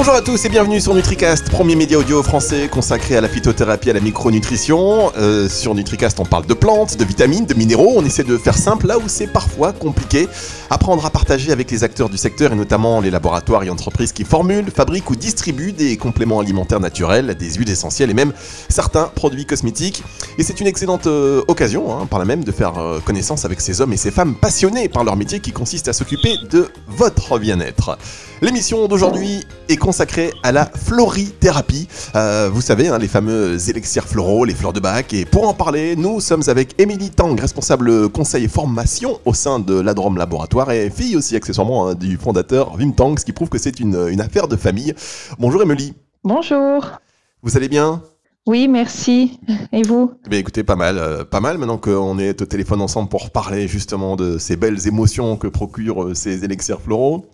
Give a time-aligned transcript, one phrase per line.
[0.00, 3.88] Bonjour à tous et bienvenue sur NutriCast, premier média audio français consacré à la phytothérapie
[3.88, 5.12] et à la micronutrition.
[5.18, 7.92] Euh, sur NutriCast, on parle de plantes, de vitamines, de minéraux.
[7.96, 10.26] On essaie de faire simple là où c'est parfois compliqué.
[10.70, 14.24] Apprendre à partager avec les acteurs du secteur et notamment les laboratoires et entreprises qui
[14.24, 18.32] formulent, fabriquent ou distribuent des compléments alimentaires naturels, des huiles essentielles et même
[18.70, 20.02] certains produits cosmétiques.
[20.38, 23.60] Et c'est une excellente euh, occasion, hein, par là même, de faire euh, connaissance avec
[23.60, 27.38] ces hommes et ces femmes passionnés par leur métier qui consiste à s'occuper de votre
[27.38, 27.98] bien-être.
[28.42, 31.88] L'émission d'aujourd'hui est consacrée à la florithérapie.
[32.14, 35.12] Euh, vous savez, hein, les fameux élixirs floraux, les fleurs de bac.
[35.12, 39.58] Et pour en parler, nous sommes avec Émilie Tang, responsable conseil et formation au sein
[39.58, 43.50] de l'Adrome Laboratoire et fille aussi accessoirement hein, du fondateur Wim Tang, ce qui prouve
[43.50, 44.94] que c'est une, une affaire de famille.
[45.38, 45.92] Bonjour Émilie.
[46.24, 46.86] Bonjour.
[47.42, 48.02] Vous allez bien?
[48.46, 49.38] Oui, merci.
[49.70, 50.14] Et vous?
[50.32, 51.58] Eh Écoutez, pas mal, euh, pas mal.
[51.58, 56.04] Maintenant qu'on est au téléphone ensemble pour parler justement de ces belles émotions que procurent
[56.04, 57.26] euh, ces élixirs floraux.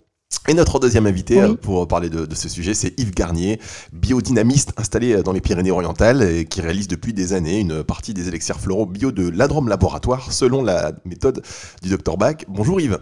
[0.49, 3.59] Et notre deuxième invité euh, pour parler de, ce sujet, c'est Yves Garnier,
[3.91, 8.29] biodynamiste installé euh, dans les Pyrénées-Orientales et qui réalise depuis des années une partie des
[8.29, 11.41] élixirs floraux bio de l'Adrome Laboratoire selon la méthode
[11.83, 12.45] du Dr Bach.
[12.47, 12.99] Bonjour Yves.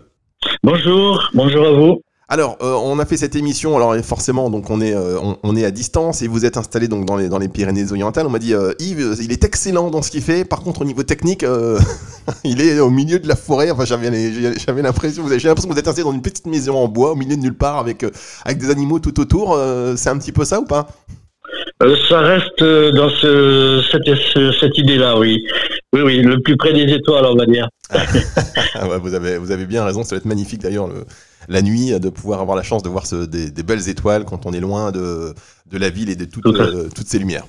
[0.63, 2.01] Bonjour, bonjour à vous.
[2.27, 5.63] Alors, euh, on a fait cette émission, alors forcément, donc on est, euh, on, est
[5.63, 8.25] à distance et vous êtes installé donc dans les, dans les Pyrénées-Orientales.
[8.25, 10.43] On m'a dit, euh, Yves, il est excellent dans ce qu'il fait.
[10.43, 11.45] Par contre, au niveau technique,
[12.43, 13.69] il est au milieu de la forêt.
[13.69, 16.87] Enfin, j'avais, j'avais l'impression, j'ai l'impression que vous êtes installé dans une petite maison en
[16.87, 18.03] bois, au milieu de nulle part, avec,
[18.43, 19.59] avec des animaux tout autour.
[19.95, 20.87] c'est un petit peu ça ou pas?
[21.81, 25.45] Ça reste dans ce, cette, cette idée-là, oui.
[25.93, 27.67] Oui, oui, le plus près des étoiles, on va dire.
[29.01, 30.87] vous, avez, vous avez bien raison, ça va être magnifique d'ailleurs.
[30.87, 31.05] Le
[31.47, 34.59] la nuit, de pouvoir avoir la chance de voir des, belles étoiles quand on est
[34.59, 35.33] loin de,
[35.71, 37.45] la ville et de euh, toutes ces lumières.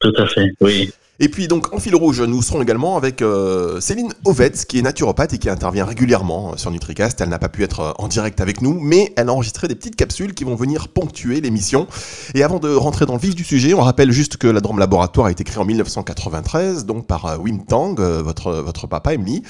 [0.00, 0.90] Tout à fait, oui.
[1.22, 4.82] Et puis donc en fil rouge, nous serons également avec euh, Céline Ovetz, qui est
[4.82, 7.20] naturopathe et qui intervient régulièrement euh, sur NutriCast.
[7.20, 9.76] Elle n'a pas pu être euh, en direct avec nous, mais elle a enregistré des
[9.76, 11.86] petites capsules qui vont venir ponctuer l'émission.
[12.34, 14.80] Et avant de rentrer dans le vif du sujet, on rappelle juste que la Drôme
[14.80, 19.44] Laboratoire a été créé en 1993, donc par Wim Tang, votre, votre papa Emily,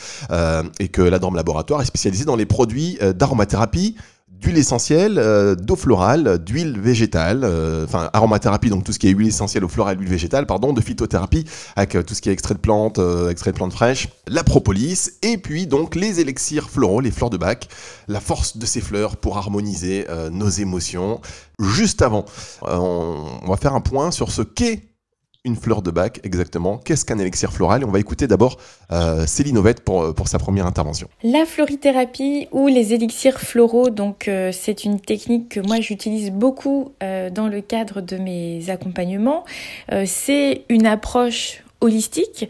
[0.78, 3.96] et que la Drôme Laboratoire est spécialisée dans les produits d'aromathérapie,
[4.42, 9.12] d'huile essentielle, euh, d'eau florale, d'huile végétale, euh, enfin aromathérapie, donc tout ce qui est
[9.12, 11.44] huile essentielle, eau florale, huile végétale, pardon, de phytothérapie,
[11.76, 13.00] avec euh, tout ce qui est extrait de plantes,
[13.30, 17.36] extrait de plantes fraîches, la propolis, et puis donc les élixirs floraux, les fleurs de
[17.36, 17.68] bac,
[18.08, 21.20] la force de ces fleurs pour harmoniser nos émotions.
[21.60, 22.24] Juste avant,
[22.62, 24.91] on va faire un point sur ce qu'est
[25.44, 26.78] une fleur de bac exactement.
[26.78, 27.84] Qu'est-ce qu'un élixir floral?
[27.84, 28.58] On va écouter d'abord
[28.92, 31.08] euh, Céline Ovette pour, euh, pour sa première intervention.
[31.24, 36.92] La florithérapie ou les élixirs floraux, donc euh, c'est une technique que moi j'utilise beaucoup
[37.00, 39.44] dans le cadre de mes accompagnements.
[40.06, 42.48] c'est une approche holistique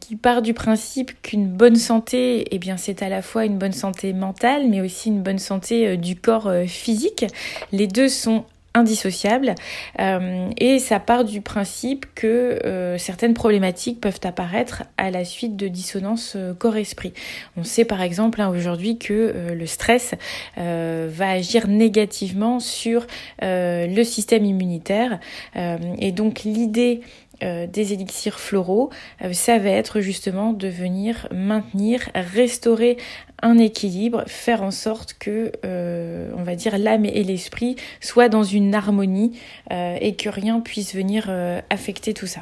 [0.00, 3.72] qui part du principe qu'une bonne santé, eh bien, c'est à la fois une bonne
[3.72, 7.26] santé mentale, mais aussi une bonne santé du corps physique.
[7.72, 9.54] Les deux sont indissociable
[10.00, 15.56] euh, et ça part du principe que euh, certaines problématiques peuvent apparaître à la suite
[15.56, 17.14] de dissonances euh, corps-esprit.
[17.56, 20.14] On sait par exemple hein, aujourd'hui que le stress
[20.56, 23.06] va agir négativement sur
[23.40, 25.20] le système immunitaire
[25.54, 27.00] et donc l'idée
[27.40, 28.90] des élixirs floraux,
[29.32, 32.96] ça va être justement de venir maintenir, restaurer
[33.44, 38.42] un équilibre, faire en sorte que, euh, on va dire, l'âme et l'esprit soient dans
[38.42, 39.38] une harmonie
[39.70, 42.40] euh, et que rien puisse venir euh, affecter tout ça.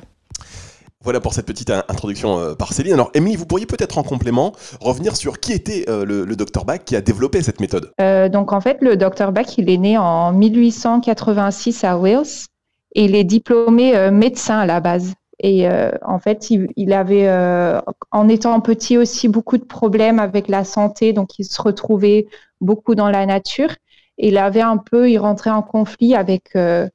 [1.03, 2.92] Voilà pour cette petite introduction par Céline.
[2.92, 6.78] Alors, Émilie, vous pourriez peut-être en complément revenir sur qui était le, le Dr Bach
[6.84, 7.91] qui a développé cette méthode?
[8.30, 12.47] donc, en fait, le Dr Bach, il est né en 1886 à Wales
[12.94, 15.14] et il est diplômé médecin à la base.
[15.42, 17.80] Et euh, en fait, il, avait, euh,
[18.12, 22.28] en étant petit aussi, beaucoup de problèmes avec la santé, donc il se retrouvait
[22.60, 23.75] beaucoup dans la nature.
[24.19, 26.88] Il avait un peu, il rentrait en conflit avec, euh,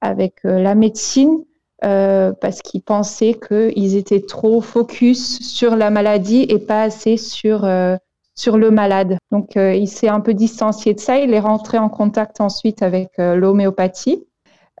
[0.00, 1.44] avec la médecine
[1.80, 7.68] parce qu'il pensait qu'ils étaient trop focus sur la maladie et pas assez sur,
[8.36, 9.18] sur le malade.
[9.32, 11.18] Donc il s'est un peu distancié de ça.
[11.18, 14.24] Il est rentré en contact ensuite avec l'homéopathie.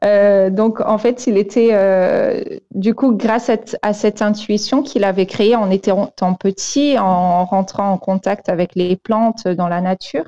[0.04, 3.50] Euh, donc, en fait, il était, euh, du coup, grâce
[3.82, 8.96] à, cette intuition qu'il avait créée en étant petit, en rentrant en contact avec les
[8.96, 10.24] plantes dans la nature,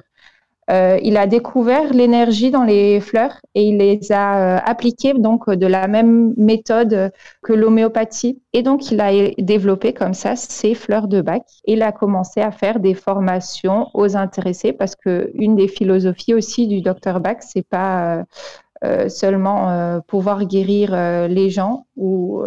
[0.70, 5.66] euh, il a découvert l'énergie dans les fleurs et il les a appliquées donc de
[5.66, 7.12] la même méthode
[7.42, 8.40] que l'homéopathie.
[8.54, 11.42] Et donc, il a développé comme ça ces fleurs de bac.
[11.66, 16.66] Il a commencé à faire des formations aux intéressés parce que une des philosophies aussi
[16.66, 18.24] du docteur Bach, c'est pas
[19.08, 22.42] seulement euh, pouvoir guérir euh, les gens, ou,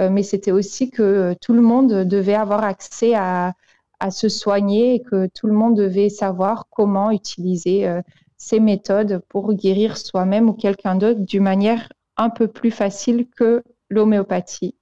[0.00, 3.52] mais c'était aussi que tout le monde devait avoir accès à,
[4.00, 7.88] à, se soigner et que tout le monde devait savoir comment utiliser
[8.36, 13.62] ces méthodes pour guérir soi-même ou quelqu'un d'autre d'une manière un peu plus facile que
[13.88, 14.74] l'homéopathie.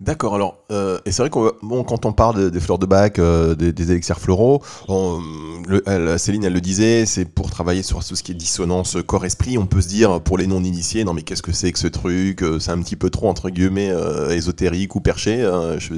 [0.00, 3.18] D'accord, alors, euh, et c'est vrai que bon, quand on parle des fleurs de bac,
[3.18, 4.62] euh, des, élixirs floraux,
[6.18, 9.58] Céline, elle le disait, c'est pour travailler sur tout ce qui est dissonance corps-esprit.
[9.58, 12.42] On peut se dire, pour les non-initiés, non mais qu'est-ce que c'est que ce truc
[12.42, 13.92] euh, C'est un petit peu trop, entre guillemets,
[14.30, 15.48] ésotérique ou perché,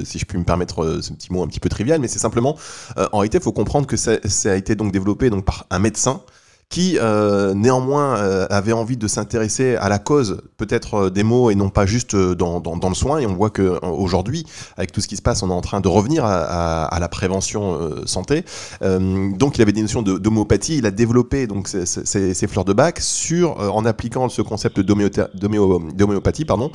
[0.03, 2.57] si je puis me permettre ce petit mot un petit peu trivial, mais c'est simplement,
[2.97, 5.79] en réalité, il faut comprendre que ça, ça, a été donc développé donc, par un
[5.79, 6.21] médecin
[6.69, 11.49] qui euh, néanmoins euh, avait envie de s'intéresser à la cause peut-être euh, des mots
[11.49, 13.17] et non pas juste dans, dans, dans, le soin.
[13.17, 14.45] Et on voit que aujourd'hui,
[14.77, 16.99] avec tout ce qui se passe, on est en train de revenir à, à, à
[16.99, 18.43] la prévention santé.
[18.81, 20.77] donc il avait des notions d'homéopathie.
[20.77, 24.79] Il a développé donc ces, ces, ces fleurs de bac sur en appliquant ce concept
[24.79, 26.71] d'homéopathie pardon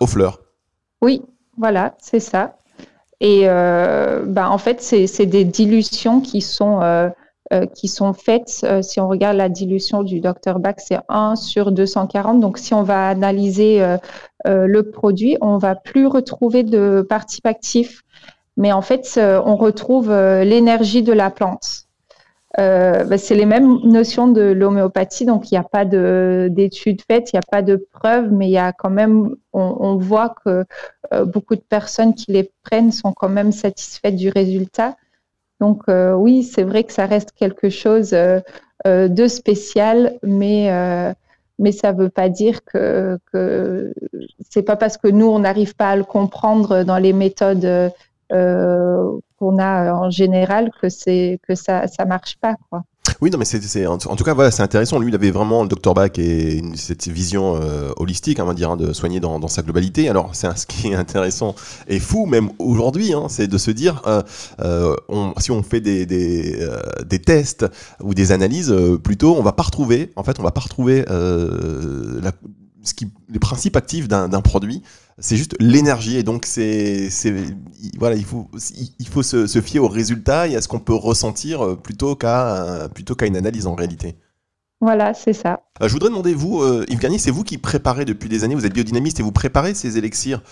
[0.00, 0.40] aux fleurs.
[1.00, 1.22] Oui,
[1.56, 2.56] voilà, c'est ça.
[3.20, 6.80] Et bah, en fait, c'est des dilutions qui sont
[7.52, 11.34] euh, qui sont faites, euh, si on regarde la dilution du Dr Bach, c'est 1
[11.34, 12.38] sur 240.
[12.38, 13.96] Donc, si on va analyser euh,
[14.44, 18.02] le produit, on va plus retrouver de participes actifs,
[18.56, 21.86] mais en fait, on retrouve l'énergie de la plante.
[22.56, 27.36] Bah, c'est les mêmes notions de l'homéopathie, donc il n'y a pas d'études faites, il
[27.36, 30.64] n'y a pas de preuves, mais il y a quand même, on, on voit que
[31.24, 34.94] beaucoup de personnes qui les prennent sont quand même satisfaites du résultat.
[35.60, 38.40] Donc euh, oui, c'est vrai que ça reste quelque chose euh,
[38.86, 40.70] euh, de spécial, mais
[41.58, 43.92] mais ça ne veut pas dire que, que
[44.48, 47.92] c'est pas parce que nous on n'arrive pas à le comprendre dans les méthodes
[48.30, 52.84] qu'on a en général que c'est que ça ça marche pas quoi.
[53.20, 54.98] Oui, non, mais c'est, en, tout cas, voilà, c'est intéressant.
[54.98, 58.70] Lui, il avait vraiment, le Dr Bach, et cette vision euh, holistique, on va dire,
[58.70, 60.08] hein, de soigner dans, sa globalité.
[60.08, 61.54] Alors, c'est ce qui est intéressant
[61.88, 64.22] et fou, même aujourd'hui, hein, c'est de se dire, euh,
[64.60, 64.96] euh,
[65.38, 66.66] si on fait des, des,
[67.06, 67.66] des, tests
[68.02, 72.32] ou des analyses, plutôt, on va pas retrouver, en fait, on va pas retrouver la,
[72.82, 74.82] ce qui, les principes actifs d'un produit,
[75.18, 76.16] c'est juste l'énergie.
[76.16, 77.08] Et donc, c'est,
[77.98, 78.48] voilà, il faut,
[78.98, 82.88] il faut se, fier aux résultats et à ce qu'on peut ressentir euh, plutôt qu'à,
[82.94, 84.16] plutôt qu'à une analyse en réalité.
[84.82, 85.60] Voilà, c'est ça.
[85.82, 88.54] Euh, je voudrais demander, vous, euh, Yves Garnier, c'est vous qui préparez depuis des années,
[88.54, 90.42] vous êtes biodynamiste et vous préparez ces élixirs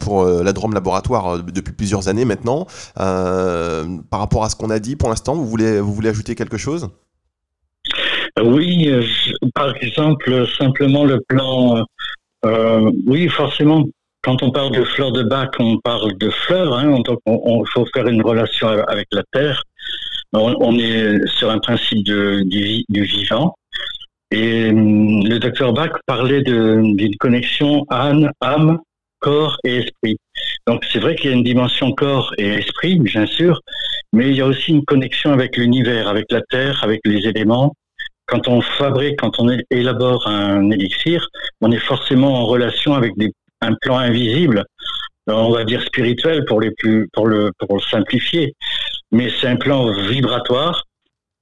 [0.00, 2.66] pour la Drôme Laboratoire depuis plusieurs années maintenant.
[2.96, 6.58] par rapport à ce qu'on a dit pour l'instant, vous voulez, vous voulez ajouter quelque
[6.58, 6.90] chose?
[8.42, 9.02] Oui, euh,
[9.54, 11.84] par exemple, simplement le plan.
[12.44, 13.84] Euh, oui, forcément,
[14.22, 16.74] quand on parle de fleurs de bac, on parle de fleurs.
[16.74, 19.62] Hein, donc, on, faut faire une relation avec la terre.
[20.32, 23.54] On, est sur un principe de, du, vivant.
[24.32, 28.80] Et hum, le docteur Bach parlait d'une connexion âme, âme,
[29.20, 30.16] corps et esprit.
[30.66, 33.60] Donc c'est vrai qu'il y a une dimension corps et esprit, bien sûr,
[34.12, 37.72] mais il y a aussi une connexion avec l'univers, avec la terre, avec les éléments,
[38.34, 41.28] quand on fabrique, quand on élabore un élixir,
[41.60, 43.12] on est forcément en relation avec
[43.60, 44.64] un plan invisible,
[45.28, 47.52] on va dire spirituel pour les plus, pour le
[47.88, 48.54] simplifier,
[49.12, 50.82] mais c'est un plan vibratoire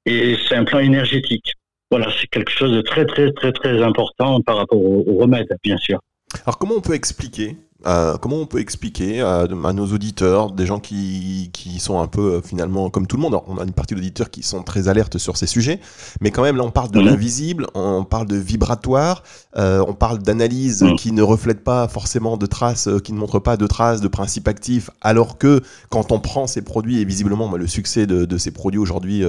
[0.05, 1.55] et c'est un plan énergétique.
[1.91, 5.49] Voilà, c'est quelque chose de très très très très important par rapport au, au remède,
[5.63, 5.99] bien sûr.
[6.45, 7.57] Alors comment on peut expliquer
[7.87, 12.35] euh, comment on peut expliquer à, nos auditeurs, des gens qui, qui sont un peu
[12.35, 15.19] euh, finalement comme tout le monde, on a une partie d'auditeurs qui sont très alertes
[15.19, 15.81] sur ces sujets,
[16.21, 17.07] mais quand même là on parle de mhm.
[17.07, 19.23] l'invisible, on parle de vibratoire,
[19.57, 20.97] euh, on parle d'analyse mhm.
[20.97, 24.49] qui ne reflète pas forcément de traces, qui ne montre pas de traces de principes
[24.49, 28.81] actifs, alors que quand on prend ces produits, et visiblement le succès de, ces produits
[28.81, 29.25] aujourd'hui,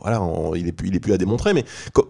[0.00, 0.20] voilà,
[0.56, 1.64] il, est plus, il est plus à démontrer, mais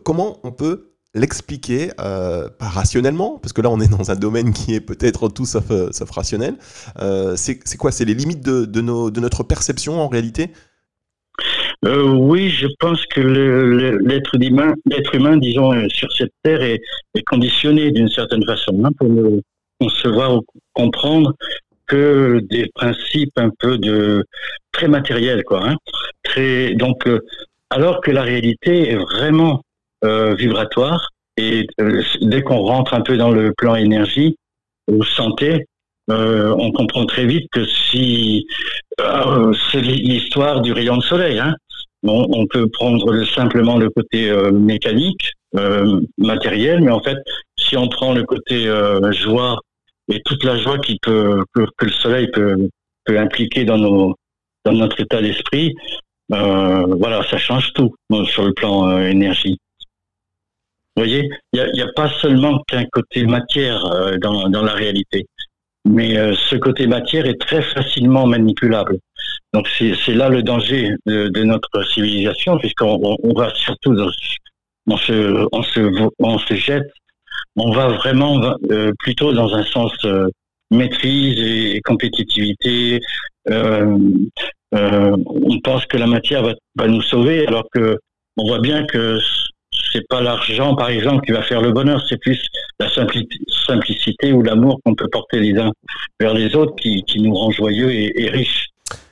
[0.04, 4.52] comment on peut l'expliquer, euh, pas rationnellement, parce que là on est dans un domaine
[4.52, 6.56] qui est peut-être tout sauf, euh, rationnel.
[7.00, 7.90] Euh, c'est quoi?
[7.90, 10.50] C'est les limites de, de, nos, de, notre perception en réalité?
[11.82, 14.74] Oui, je pense que l'être humain,
[15.12, 16.80] humain, disons, sur cette terre est,
[17.26, 19.40] conditionné d'une certaine façon hein, pour ne
[19.80, 20.42] concevoir ou
[20.72, 21.34] comprendre
[21.86, 24.24] que des principes un peu de
[24.72, 25.68] très matériels, quoi.
[25.68, 25.76] Hein,
[26.74, 27.08] donc,
[27.70, 29.65] alors que la réalité est vraiment euh,
[30.02, 31.10] vibratoire.
[31.36, 34.36] Et euh, dès qu'on rentre un peu dans le plan énergie
[34.90, 35.66] ou santé,
[36.10, 38.46] euh, on comprend très vite que si
[38.98, 41.54] c'est l'histoire du rayon de soleil, hein,
[42.04, 45.32] on, peut prendre simplement le côté mécanique,
[46.16, 47.18] matériel, mais en fait,
[47.58, 48.72] si on prend le côté
[49.10, 49.58] joie
[50.10, 52.68] et toute la joie qui peut, que, le soleil peut,
[53.04, 54.14] peut impliquer dans nos
[54.64, 55.74] dans notre état d'esprit,
[56.30, 57.92] voilà, ça change tout
[58.24, 59.58] sur le plan énergie.
[60.96, 64.72] Vous voyez, il n'y a, a, pas seulement qu'un côté matière euh, dans, dans, la
[64.72, 65.26] réalité,
[65.84, 68.98] mais euh, ce côté matière est très facilement manipulable.
[69.52, 74.08] Donc c'est là le danger de, de notre civilisation, puisqu'on on va surtout dans,
[74.86, 76.90] on se, on se, on se jette,
[77.56, 80.28] on va vraiment euh, plutôt dans un sens euh,
[80.70, 83.00] maîtrise et, compétitivité.
[83.48, 83.96] Euh,
[84.72, 87.96] on pense que la matière va, va, nous sauver, alors que
[88.36, 89.18] on voit bien que
[89.96, 92.40] c'est pas l'argent, par exemple, qui va faire le bonheur, c'est plus
[92.78, 95.72] la simplicité ou l'amour qu'on peut porter les uns
[96.20, 98.68] vers les autres qui, qui nous rend joyeux et, et riches.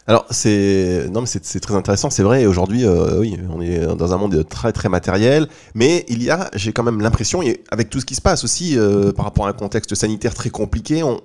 [0.06, 2.44] Alors c'est non mais c'est très intéressant, c'est vrai.
[2.44, 6.50] Aujourd'hui, euh, oui, on est dans un monde très très matériel, mais il y a,
[6.54, 9.48] j'ai quand même l'impression, avec tout ce qui se passe aussi euh, par rapport à
[9.48, 11.18] un contexte sanitaire très compliqué, on,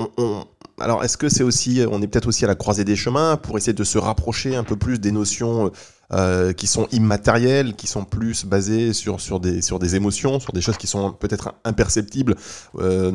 [0.80, 3.58] alors est-ce que c'est aussi, on est peut-être aussi à la croisée des chemins pour
[3.58, 5.72] essayer de se rapprocher un peu plus des notions
[6.12, 10.78] euh, qui sont immatérielles, qui sont plus basées sur des sur émotions, sur des choses
[10.78, 12.36] qui sont peut-être imperceptibles.
[12.80, 13.12] Euh,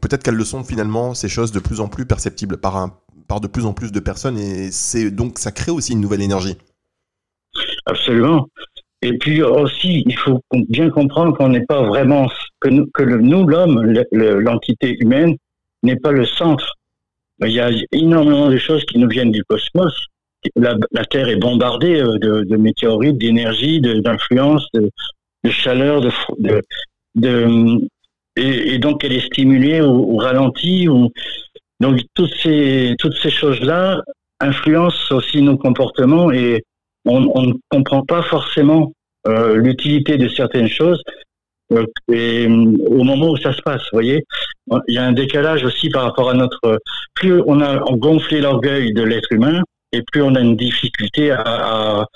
[0.00, 2.94] peut-être qu'elles le sont finalement ces choses de plus en plus perceptibles par un
[3.26, 6.22] par de plus en plus de personnes et c'est donc ça crée aussi une nouvelle
[6.22, 6.56] énergie.
[7.86, 8.46] Absolument.
[9.02, 12.28] Et puis aussi, il faut bien comprendre qu'on n'est pas vraiment
[12.60, 15.36] que nous l'homme, l'entité humaine,
[15.82, 16.76] n'est pas le centre.
[17.42, 20.06] Il y a énormément de choses qui nous viennent du cosmos.
[20.56, 24.90] La, Terre est bombardée euh, de, météorites, d'énergie, d'influence, de,
[25.50, 26.62] chaleur, de,
[27.14, 27.80] de,
[28.36, 30.86] et, donc elle est stimulée ou, ralentie.
[31.80, 34.02] Donc toutes ces toutes ces choses-là
[34.40, 36.62] influencent aussi nos comportements et
[37.04, 38.92] on, ne comprend pas forcément
[39.26, 41.02] euh, l'utilité de certaines choses
[42.12, 44.24] et euh, au moment où ça se passe, vous voyez,
[44.88, 46.80] il y a un décalage aussi par rapport à notre.
[47.14, 49.62] Plus on a gonflé l'orgueil de l'être humain,
[49.92, 52.06] et plus on a une difficulté à,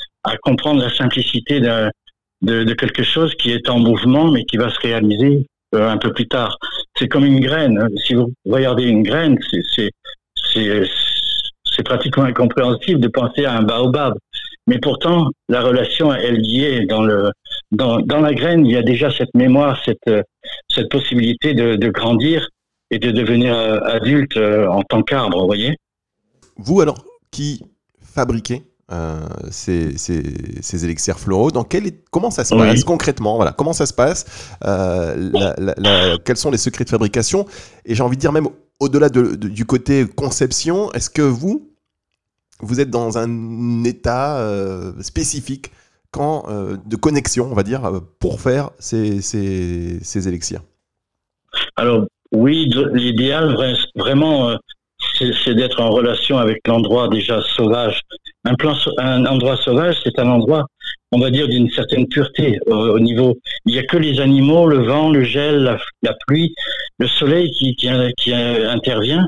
[0.42, 5.46] comprendre la simplicité de, quelque chose qui est en mouvement, mais qui va se réaliser
[5.75, 6.56] euh, un peu plus tard.
[6.96, 7.88] C'est comme une graine.
[8.04, 9.38] Si vous regardez une graine,
[9.73, 9.90] c'est
[11.84, 14.14] pratiquement incompréhensible de penser à un baobab.
[14.66, 17.30] Mais pourtant, la relation est liée dans le
[17.73, 18.66] dans, dans la graine.
[18.66, 20.11] Il y a déjà cette mémoire, cette
[20.68, 22.49] cette possibilité de, de grandir
[22.90, 25.40] et de devenir euh, adulte euh, en tant qu'arbre.
[25.40, 25.76] Vous voyez?
[26.56, 27.62] Vous alors, qui
[28.00, 30.23] fabriquez euh, ces, ces,
[30.61, 31.50] ces, élixirs floraux?
[31.50, 33.37] Dans quel, comment ça se passe concrètement?
[33.37, 34.26] Voilà, comment ça se passe
[34.64, 37.47] euh, la, la, la, Quels sont les secrets de fabrication?
[37.87, 38.49] Et j'ai envie de dire même
[38.80, 41.71] au-delà de, de, du côté conception, est-ce que vous,
[42.61, 45.71] vous êtes dans un état euh, spécifique
[46.21, 47.83] euh, de connexion, on va dire,
[48.18, 50.61] pour faire ces, ces, ces élixirs
[51.76, 53.56] Alors oui, l'idéal
[53.97, 54.56] vraiment euh,
[55.18, 58.00] c'est d'être en relation avec l'endroit déjà sauvage.
[58.44, 60.66] Un, plan, un endroit sauvage, c'est un endroit,
[61.12, 63.38] on va dire, d'une certaine pureté au, au, niveau.
[63.66, 66.54] Il n'y a que les animaux, le vent, le gel, la, pluie,
[66.99, 67.88] le soleil qui, qui,
[68.33, 69.26] intervient.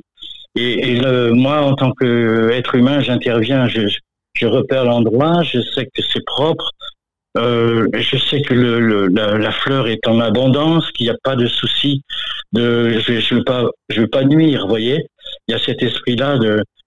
[0.57, 1.01] Et,
[1.33, 3.89] moi, en tant qu'être humain, j'interviens, je,
[4.37, 6.71] je repère l'endroit, je sais que c'est propre,
[7.37, 12.03] euh, je sais que la, fleur est en abondance, qu'il n'y a pas de souci
[12.55, 15.07] je, je veux pas, nuire, vous voyez.
[15.49, 16.39] Il y a cet esprit-là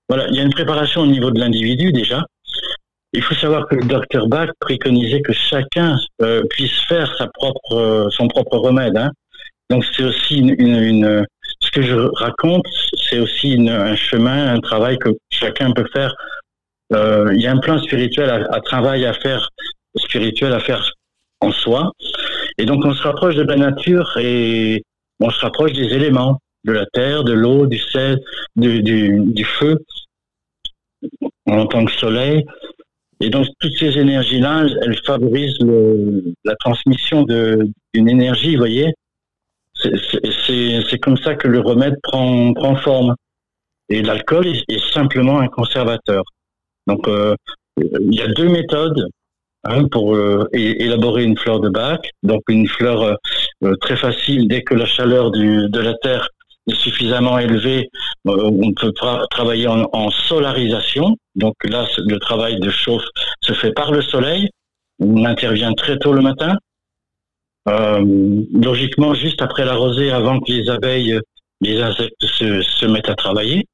[0.08, 2.26] voilà, il y a une préparation au niveau de l'individu déjà.
[3.14, 8.10] Il faut savoir que le docteur Bach préconisait que chacun euh, puisse faire sa propre,
[8.12, 8.98] son propre remède.
[8.98, 9.12] Hein.
[9.70, 10.44] Donc c'est aussi
[11.62, 12.66] ce que je raconte,
[12.98, 16.16] c'est aussi un chemin, un travail que chacun peut faire.
[16.92, 19.50] Euh, il y a un plan spirituel à, à travail à faire
[19.96, 20.92] spirituel à faire
[21.42, 21.92] en soi.
[22.58, 24.84] Et donc on se rapproche de la nature et
[25.20, 28.20] on se rapproche des éléments, de la terre, de l'eau, du sel,
[28.56, 29.78] du, du, du, feu,
[31.46, 32.46] en tant que soleil.
[33.22, 38.94] Et donc toutes ces énergies-là, elles favorisent le, la transmission d'une énergie, vous voyez.
[39.76, 43.16] C'est comme ça que le remède prend, prend forme.
[43.90, 46.24] Et l'alcool est, est, simplement un conservateur.
[46.88, 47.36] Donc euh,
[47.78, 49.08] il y a deux méthodes
[49.64, 52.12] hein, pour euh, élaborer une fleur de bac.
[52.24, 53.18] Donc une fleur
[53.64, 56.30] euh, très facile dès que la chaleur de la terre
[56.68, 57.90] est suffisamment élevée,
[58.26, 61.16] on peut tra travailler en, solarisation.
[61.36, 63.06] Donc là, le travail de chauffe
[63.42, 64.50] se fait par le soleil.
[65.00, 66.58] On intervient très tôt le matin.
[67.66, 71.20] Logiquement, juste après la rosée, avant que les abeilles,
[71.62, 73.66] les insectes se, se mettent à travailler.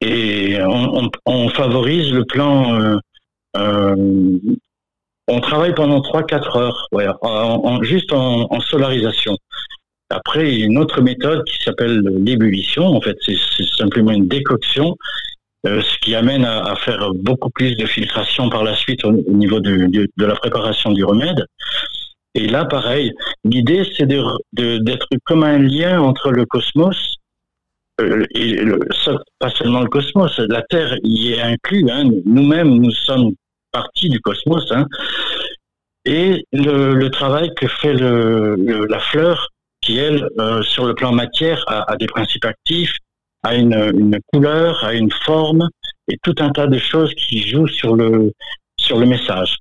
[0.00, 2.98] Et on, on, on favorise le plan euh,
[3.56, 4.38] euh,
[5.28, 9.36] on travaille pendant 3-4 heures, ouais, en, en, juste en, en, solarisation.
[10.10, 12.84] Après, une autre méthode qui s'appelle l'ébullition.
[12.84, 13.36] En fait, c'est
[13.78, 14.96] simplement une décoction,
[15.66, 19.10] euh, ce qui amène à, à, faire beaucoup plus de filtration par la suite au,
[19.10, 21.46] au niveau de, de, de, la préparation du remède.
[22.34, 23.12] Et là, pareil,
[23.44, 27.19] l'idée, c'est d'être de, comme un lien entre le cosmos
[28.34, 28.78] et le,
[29.38, 31.88] pas seulement le cosmos, la Terre y est inclus.
[31.90, 32.04] Hein.
[32.24, 33.32] Nous-mêmes, nous sommes
[33.72, 34.70] partie du cosmos.
[34.72, 34.86] Hein.
[36.04, 39.48] et le, travail que fait la fleur,
[39.80, 42.96] qui elle, euh, sur le plan matière, a, des principes actifs,
[43.42, 45.68] a une, couleur, a une forme,
[46.08, 48.32] et tout un tas de choses qui jouent sur le
[48.76, 49.56] sur le message.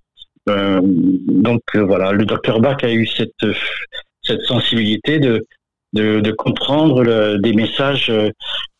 [0.50, 3.46] Euh, donc euh, voilà, le docteur Bach a eu cette
[4.24, 5.46] cette sensibilité de
[5.93, 8.12] de, comprendre le, des messages.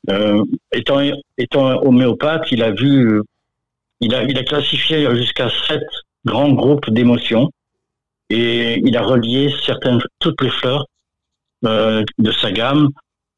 [0.10, 1.02] Euh, étant
[1.38, 3.22] étant homéopathe, il a vu,
[4.00, 5.84] il a il a classifié jusqu'à sept
[6.26, 7.50] grands groupes d'émotions
[8.30, 10.86] et il a relié certaines toutes les fleurs
[11.66, 12.90] euh, de sa gamme.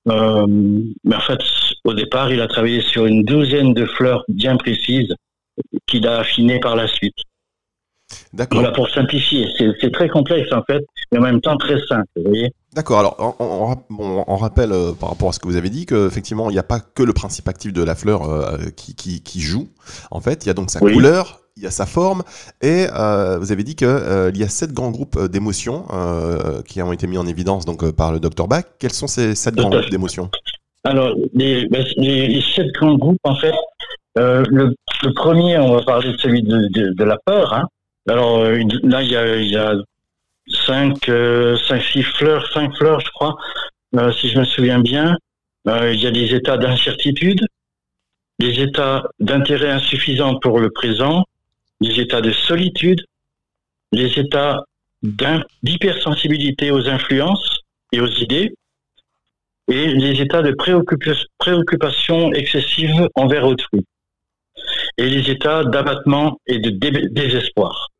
[0.07, 0.45] Euh,
[1.03, 1.39] mais en fait,
[1.83, 5.13] au départ, il a travaillé sur une douzaine de fleurs bien précises
[5.85, 7.17] qu'il a affinées par la suite.
[8.33, 8.61] D'accord.
[8.61, 9.45] Voilà, pour simplifier.
[9.81, 12.07] C'est très complexe en fait, mais en même temps très simple.
[12.15, 13.35] Vous voyez D'accord, alors
[13.89, 16.63] on, rappelle euh, par rapport à ce que vous avez dit qu'effectivement il n'y a
[16.63, 19.67] pas que le principe actif de la fleur euh, qui, qui, qui, joue.
[20.09, 22.23] En fait, il y a donc sa couleur, il y a sa forme,
[22.61, 23.87] et euh, vous avez dit qu'il
[24.33, 25.85] y a sept grands groupes d'émotions
[26.65, 28.63] qui ont été mis en évidence donc, par le Dr Bach.
[28.79, 30.29] Quels sont ces sept grands groupes d'émotions?
[30.85, 33.53] Alors, les, ben, les, sept grands groupes, en fait,
[34.15, 34.73] le,
[35.13, 37.53] premier, on va parler de celui de, la peur.
[37.53, 37.67] Hein.
[38.09, 39.75] Alors là, il y a, il y a
[40.47, 41.05] cinq,
[41.67, 43.35] cinq, six fleurs, cinq fleurs, je crois,
[44.13, 45.17] si je me souviens bien.
[45.65, 47.45] il y a des états d'incertitude,
[48.39, 51.25] des états d'intérêt insuffisant pour le présent,
[51.79, 53.01] les états de solitude,
[53.91, 54.63] les états
[55.63, 57.59] d'hypersensibilité aux influences
[57.91, 58.53] et aux idées,
[59.67, 60.55] et les états de
[61.37, 63.85] préoccupation excessive envers autrui,
[64.97, 66.71] et les états d'abattement et de
[67.09, 67.90] désespoir.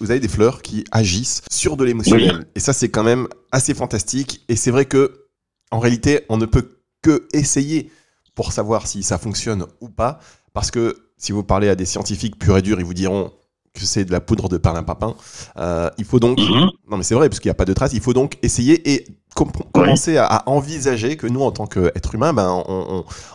[0.00, 2.46] Vous avez des fleurs qui agissent sur de l'émotionnel.
[2.54, 4.44] Et ça, c'est quand même assez fantastique.
[4.48, 5.26] Et c'est vrai que,
[5.70, 7.90] en réalité, on ne peut que essayer
[8.34, 10.18] pour savoir si ça fonctionne ou pas.
[10.52, 13.30] Parce que si vous parlez à des scientifiques purs et durs, ils vous diront
[13.72, 15.14] que c'est de la poudre de perlimpapin.
[15.56, 16.70] Euh, il faut donc, mhm.
[16.88, 17.92] non mais c'est vrai parce qu'il n'y a pas de traces.
[17.92, 22.62] Il faut donc essayer et commencer à, envisager que nous, en tant qu'être humain, ben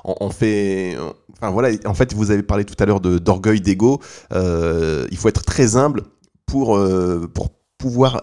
[0.03, 0.97] on, fait,
[1.37, 1.75] enfin voilà.
[1.85, 3.99] En fait, vous avez parlé tout à l'heure d'orgueil, d'ego.
[4.31, 6.03] Euh, il faut être très humble
[6.49, 8.21] pour euh, pour pouvoir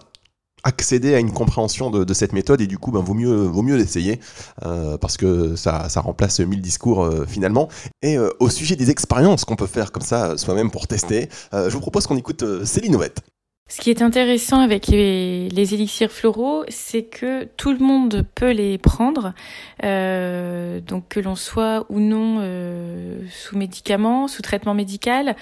[0.65, 4.19] accéder à une compréhension de, cette méthode et du coup, ben, vaut mieux, l'essayer
[4.65, 7.69] euh, parce que ça, remplace mille discours euh, finalement.
[8.03, 11.81] Et au sujet des expériences qu'on peut faire comme ça soi-même pour tester, je vous
[11.81, 13.21] propose qu'on écoute Céline Ovette.
[13.69, 18.79] Ce qui est intéressant avec les, élixirs floraux, c'est que tout le monde peut les
[18.79, 19.35] prendre,
[19.83, 25.35] euh, donc que l'on soit ou non euh, sous médicaments, sous traitement médical,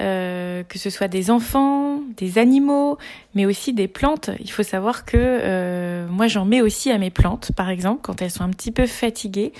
[0.00, 2.98] euh, que ce soit des enfants, des animaux,
[3.34, 4.30] mais aussi des plantes.
[4.38, 8.30] Il faut savoir que moi j'en mets aussi à mes plantes, par exemple, quand elles
[8.30, 9.52] sont un petit peu fatiguées,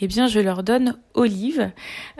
[0.00, 1.70] eh bien je leur donne olive.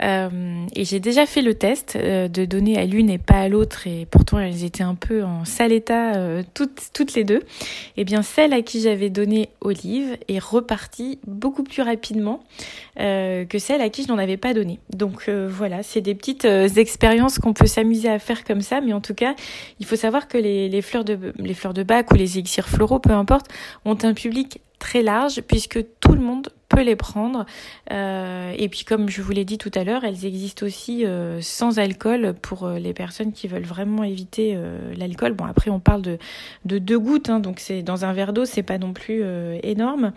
[0.00, 4.06] et j'ai déjà fait le test de donner à l'une et pas à l'autre, et
[4.10, 7.42] pourtant elles étaient un peu en sale euh, toutes, toutes les deux, et
[7.98, 12.40] eh bien celle à qui j'avais donné Olive est repartie beaucoup plus rapidement
[12.98, 14.78] euh, que celle à qui je n'en avais pas donné.
[14.94, 18.92] Donc euh, voilà, c'est des petites expériences qu'on peut s'amuser à faire comme ça, mais
[18.92, 19.34] en tout cas,
[19.78, 22.68] il faut savoir que les, les fleurs de les fleurs de bac ou les élixirs
[22.68, 23.46] floraux, peu importe,
[23.84, 27.44] ont un public très large puisque tout le monde peut les prendre.
[27.90, 31.40] Euh, et puis comme je vous l'ai dit tout à l'heure, elles existent aussi euh,
[31.42, 34.56] sans alcool pour euh, les personnes qui veulent vraiment éviter
[34.96, 35.32] l'alcool.
[35.32, 36.18] Bon après on parle de,
[36.64, 39.24] de deux gouttes, hein, donc c'est dans un verre d'eau, c'est pas non plus
[39.62, 40.12] énorme.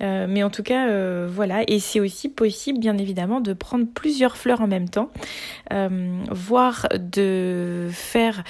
[0.00, 0.86] mais en tout cas
[1.26, 5.10] voilà, et c'est aussi possible bien évidemment de prendre plusieurs fleurs en même temps,
[6.30, 8.44] voire de faire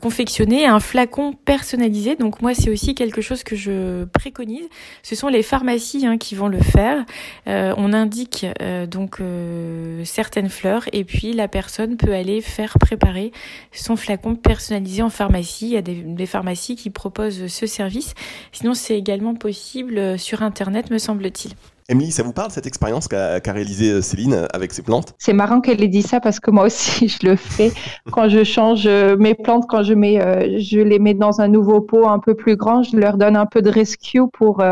[0.00, 2.16] confectionner un flacon personnalisé.
[2.16, 4.68] Donc moi c'est aussi quelque chose que je préconise.
[5.04, 7.05] Ce sont les pharmacies hein, qui vont le faire.
[7.48, 12.78] Euh, on indique euh, donc euh, certaines fleurs et puis la personne peut aller faire
[12.78, 13.32] préparer
[13.72, 15.66] son flacon personnalisé en pharmacie.
[15.66, 18.14] Il y a des, pharmacies qui proposent ce service.
[18.52, 21.52] Sinon, c'est également possible sur Internet, me semble-t-il.
[21.88, 25.14] Émilie, ça vous parle cette expérience qu'a réalisée Céline avec ses plantes?
[25.18, 27.72] C'est marrant qu'elle ait dit ça parce que moi aussi je le fais
[28.10, 30.18] quand je change mes plantes, quand je mets,
[30.60, 33.46] je les mets dans un nouveau pot un peu plus grand, je leur donne un
[33.46, 34.62] peu de rescue pour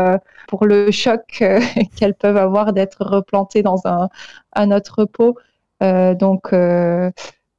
[0.47, 1.59] pour le choc euh,
[1.95, 4.09] qu'elles peuvent avoir d'être replantées dans un,
[4.53, 5.37] un autre pot.
[5.83, 7.11] Euh, donc, euh,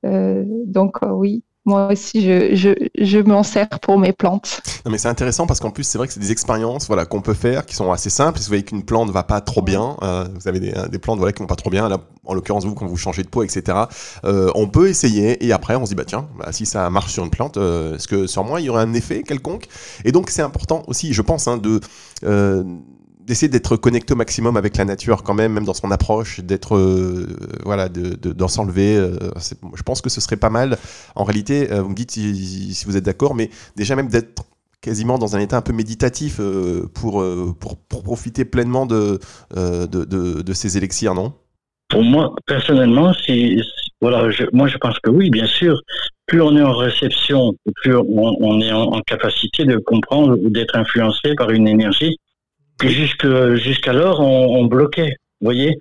[0.05, 4.61] donc oui, moi aussi, je, je, je m'en sers pour mes plantes.
[4.85, 7.21] Non, mais c'est intéressant parce qu'en plus, c'est vrai que c'est des expériences voilà, qu'on
[7.21, 8.39] peut faire qui sont assez simples.
[8.39, 11.33] Si vous voyez qu'une plante va pas trop bien, vous avez des, des, plantes voilà,
[11.33, 13.79] qui vont pas trop bien, là, en l'occurrence, vous, quand vous changez de pot, etc.,
[14.23, 17.25] on peut essayer et après, on se dit, bah tiens, bah, si ça marche sur
[17.25, 19.67] une plante, est-ce que sur moi, il y aurait un effet quelconque?
[20.05, 21.81] Et donc, c'est important aussi, je pense, hein, de
[22.25, 22.65] euh,
[23.27, 26.79] d'essayer d'être connecté au maximum avec la nature quand même, même dans son approche, d'être
[27.65, 28.97] voilà, de, d'en s'enlever.
[29.75, 30.79] je pense que ce serait pas mal.
[31.15, 34.45] En réalité, vous me dites si, vous êtes d'accord, mais déjà même d'être
[34.81, 36.41] quasiment dans un état un peu méditatif
[36.95, 37.25] pour,
[37.59, 39.19] pour, profiter pleinement de,
[39.55, 40.05] de,
[40.43, 41.33] de, ces élixirs, non?
[41.89, 43.61] Pour moi, personnellement, si,
[44.01, 45.81] voilà, je, moi je pense que oui, bien sûr.
[46.27, 50.77] Plus on est en réception, plus on, on est en, capacité de comprendre ou d'être
[50.77, 52.17] influencé par une énergie
[52.79, 55.17] que jusque jusqu'alors on, bloquait.
[55.41, 55.79] Vous voyez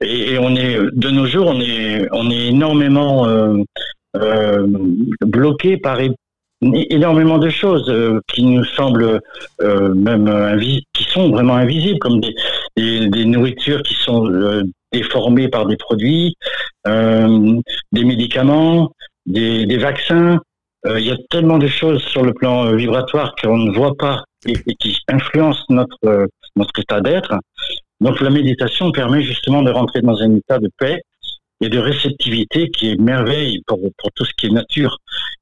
[0.00, 3.58] et, on est de nos jours, on est on est énormément euh,
[4.16, 4.66] euh,
[5.20, 5.98] bloqué par
[6.62, 9.20] énormément de choses euh, qui nous semblent
[9.60, 10.58] même
[10.94, 14.30] qui sont vraiment invisibles, comme des, des, nourritures qui sont
[14.92, 16.36] déformées par des produits,
[16.86, 18.92] des médicaments,
[19.26, 20.40] des, des vaccins.
[20.86, 24.74] Il y a tellement de choses sur le plan vibratoire qu'on ne voit pas et,
[24.76, 27.34] qui influencent notre notre état d'être.
[28.00, 31.00] Donc la méditation permet justement de rentrer dans un état de paix
[31.60, 34.98] et de réceptivité qui est merveille pour, pour tout ce qui est nature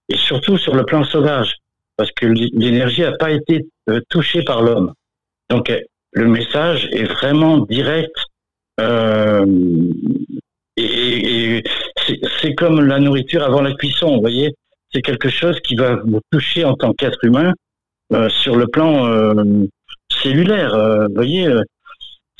[0.08, 1.56] et surtout sur le plan sauvage
[1.96, 4.92] parce que l'énergie n'a pas été euh, touchée par l'homme.
[5.48, 5.80] Donc euh,
[6.12, 8.14] le message est vraiment direct
[8.80, 9.46] euh,
[10.76, 11.64] et, et
[12.40, 14.54] c'est comme la nourriture avant la cuisson, vous voyez,
[14.92, 17.54] c'est quelque chose qui va vous toucher en tant qu'être humain euh,
[18.28, 19.34] sur le plan euh,
[20.10, 20.76] cellulaire.
[21.08, 21.48] vous voyez,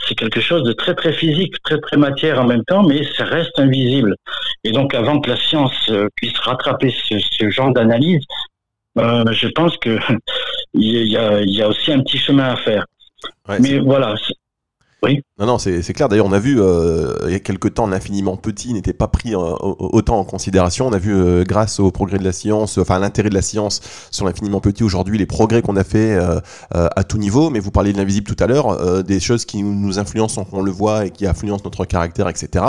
[0.06, 3.24] c'est quelque chose de très très physique, très très matière en même temps, mais ça
[3.24, 4.16] reste invisible.
[4.64, 8.24] Et donc avant que la science euh, puisse rattraper ce, ce genre d'analyse,
[8.98, 9.98] euh, je pense que
[10.74, 12.86] il y, a, il y a aussi un petit chemin à faire.
[13.48, 14.14] Ouais, mais voilà,
[15.02, 15.22] oui.
[15.38, 16.08] Non, non, c'est clair.
[16.08, 19.34] D'ailleurs, on a vu euh, il y a quelques temps l'infiniment petit n'était pas pris
[19.34, 20.86] euh, autant en considération.
[20.86, 23.42] On a vu, euh, grâce au progrès de la science, enfin à l'intérêt de la
[23.42, 26.40] science sur l'infiniment petit aujourd'hui, les progrès qu'on a fait euh,
[26.74, 27.48] euh, à tout niveau.
[27.48, 30.62] Mais vous parliez de l'invisible tout à l'heure, euh, des choses qui nous influencent, on
[30.62, 32.64] le voit, et qui influencent notre caractère, etc.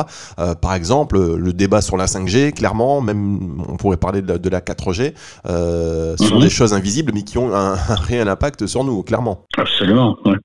[0.62, 4.50] par exemple, le débat sur la 5G, clairement, même on pourrait parler de la, de
[4.50, 5.14] la 4G,
[5.46, 6.42] sont mm -hmm.
[6.42, 9.46] des choses invisibles, mais qui ont un, un réel impact sur nous, clairement.
[9.58, 10.16] Absolument.
[10.26, 10.38] Ouais.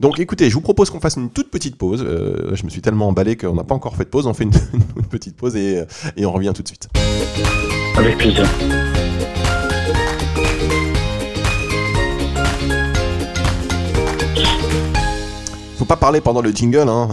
[0.00, 2.04] Donc écoutez, je vous propose qu'on fasse une toute petite pause.
[2.06, 4.26] Euh, je me suis tellement emballé qu'on n'a pas encore fait de pause.
[4.26, 4.50] On fait une,
[5.10, 5.84] petite pause et,
[6.16, 6.88] et, on revient tout de suite.
[7.96, 8.46] Avec plaisir.
[15.86, 17.08] Pas parler pendant le jingle, hein.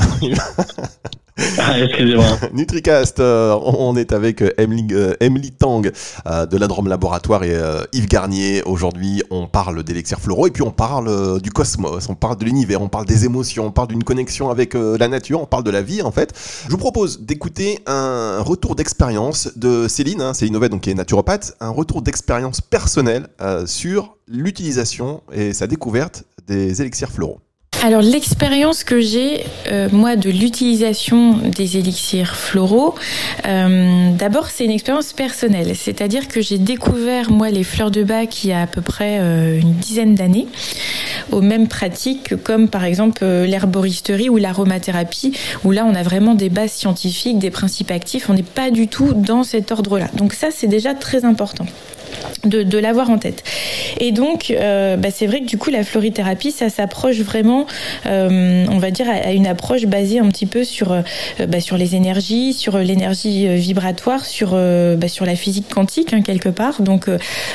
[1.58, 2.26] Ah, excusez-moi.
[2.54, 5.90] NutriCast, euh, on est avec Emily, euh, Emily Tang
[6.28, 8.62] euh, de la Drôme Laboratoire et euh, Yves Garnier.
[8.64, 12.46] Aujourd'hui, on parle d'élixir floraux et puis on parle euh, du cosmos, on parle de
[12.46, 15.64] l'univers, on parle des émotions, on parle d'une connexion avec euh, la nature, on parle
[15.64, 16.34] de la vie en fait.
[16.66, 20.96] Je vous propose d'écouter un retour d'expérience de Céline, hein, Céline Ovet, donc qui est
[20.96, 23.28] naturopathe, un retour d'expérience personnelle
[23.66, 27.40] sur l'utilisation et sa découverte des élixirs floraux.
[27.82, 32.96] Alors l'expérience que j'ai euh, moi de l'utilisation des élixirs floraux,
[33.46, 38.44] euh, d'abord c'est une expérience personnelle, c'est-à-dire que j'ai découvert moi les fleurs de bac
[38.44, 40.48] il y a à peu près euh, une dizaine d'années,
[41.32, 46.50] aux mêmes pratiques comme par exemple l'herboristerie ou l'aromathérapie, où là on a vraiment des
[46.50, 50.08] bases scientifiques, des principes actifs, on n'est pas du tout dans cet ordre-là.
[50.14, 51.66] Donc ça c'est déjà très important
[52.46, 53.44] de, l'avoir en tête.
[54.00, 57.66] Et donc, euh, bah, c'est vrai que du coup, la florithérapie, ça s'approche vraiment,
[58.06, 61.02] euh, on va dire, à, une approche basée un petit peu sur, euh,
[61.48, 66.50] bah, sur les énergies, sur l'énergie vibratoire, sur, bah, sur la physique quantique, hein, quelque
[66.50, 66.82] part.
[66.82, 67.10] Donc,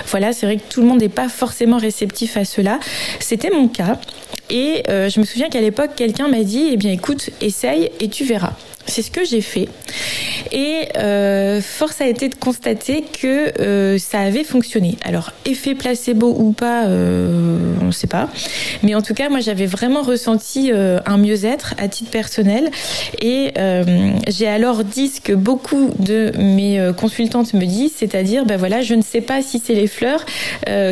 [0.07, 2.79] voilà, c'est vrai que tout le monde n'est pas forcément réceptif à cela.
[3.21, 3.99] C'était mon cas.
[4.51, 8.25] Et je me souviens qu'à l'époque, quelqu'un m'a dit, eh bien, écoute, essaye et tu
[8.25, 8.55] verras.
[8.89, 9.69] C'est ce que j'ai fait.
[10.51, 14.97] Et euh, force a été de constater que euh, ça avait fonctionné.
[15.05, 18.29] Alors, effet placebo ou pas, euh, on ne sait pas.
[18.83, 22.71] Mais en tout cas, moi, j'avais vraiment ressenti un mieux-être à titre personnel.
[23.21, 23.53] Et
[24.29, 28.95] j'ai alors dit ce que beaucoup de mes consultantes me disent, c'est-à-dire, ben voilà, je
[28.95, 30.25] ne sais pas si c'est les fleurs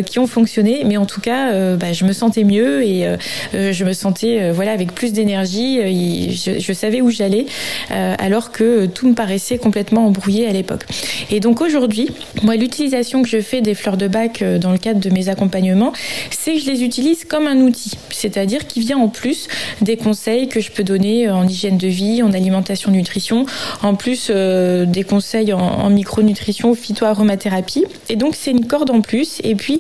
[0.05, 3.07] qui ont fonctionné, mais en tout cas, ben, je me sentais mieux et
[3.53, 6.33] je me sentais, voilà, avec plus d'énergie.
[6.33, 7.47] Je, savais où j'allais
[7.91, 10.85] alors que tout me paraissait complètement embrouillé à l'époque.
[11.31, 12.09] Et donc aujourd'hui,
[12.43, 15.29] moi, l'utilisation que je fais des fleurs de bac euh, dans le cadre de mes
[15.29, 15.93] accompagnements,
[16.31, 19.49] c'est que je les utilise comme un outil, c'est-à-dire qui vient en plus
[19.81, 23.47] des conseils que je peux donner en hygiène de vie, en alimentation, nutrition,
[23.83, 27.85] en plus euh, des conseils en, micronutrition, phytoaromathérapie.
[28.09, 29.41] Et donc c'est une corde en plus.
[29.45, 29.79] Et puis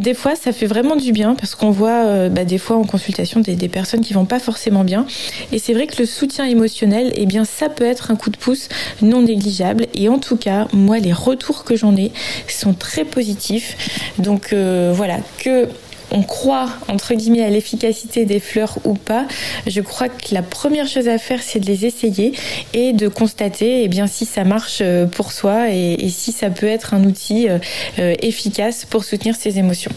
[0.00, 2.84] des fois, ça fait vraiment du bien parce qu'on voit euh, bah, des fois en
[2.84, 5.06] consultation des, des personnes qui vont pas forcément bien.
[5.52, 8.36] Et c'est vrai que le soutien émotionnel, eh bien ça peut être un coup de
[8.36, 8.68] pouce
[9.00, 9.86] non négligeable.
[9.94, 12.12] Et en tout cas, moi, les retours que j'en ai
[12.48, 14.10] sont très positifs.
[14.18, 15.68] Donc euh, voilà, que
[16.10, 19.26] on croit entre guillemets à l'efficacité des fleurs ou pas,
[19.66, 22.34] je crois que la première chose à faire, c'est de les essayer
[22.74, 26.66] et de constater eh si ça marche euh, pour soi et, et si ça peut
[26.66, 27.48] être un outil
[27.96, 29.92] efficace pour soutenir ses émotions.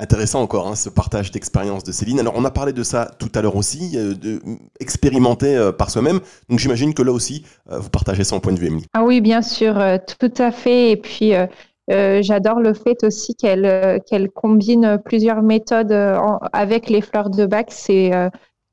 [0.00, 2.20] Intéressant encore, hein, ce partage d'expérience de Céline.
[2.20, 4.40] Alors, on a parlé de ça tout à l'heure aussi, euh, de
[4.80, 6.20] expérimenter euh, par soi-même.
[6.48, 8.86] Donc, j'imagine que là aussi, euh, vous partagez son point de vue, Emily.
[8.94, 9.74] Ah oui, bien sûr,
[10.18, 10.92] tout à fait.
[10.92, 11.32] Et puis,
[11.88, 15.92] j'adore le fait aussi qu'elle qu'elle combine plusieurs méthodes
[16.52, 17.68] avec les fleurs de bac.
[17.70, 18.10] C'est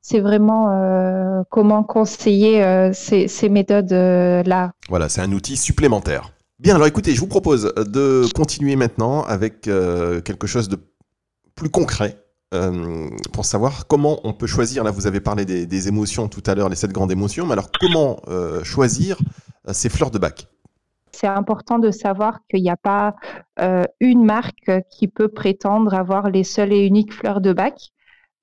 [0.00, 4.70] c'est vraiment comment conseiller ces, ces méthodes-là.
[4.88, 6.32] Voilà, c'est un outil supplémentaire.
[6.58, 10.78] Bien, alors écoutez, je vous propose de continuer maintenant avec quelque chose de
[11.58, 12.16] plus concret
[12.54, 14.84] euh, pour savoir comment on peut choisir.
[14.84, 17.70] Là, vous avez parlé des, émotions tout à l'heure, les sept grandes émotions, mais alors
[17.78, 19.18] comment euh, choisir
[19.68, 20.46] euh, ces fleurs de bac?
[21.12, 23.16] C'est important de savoir qu'il n'y a pas
[23.98, 27.90] une marque qui peut prétendre avoir les seules et uniques fleurs de bac.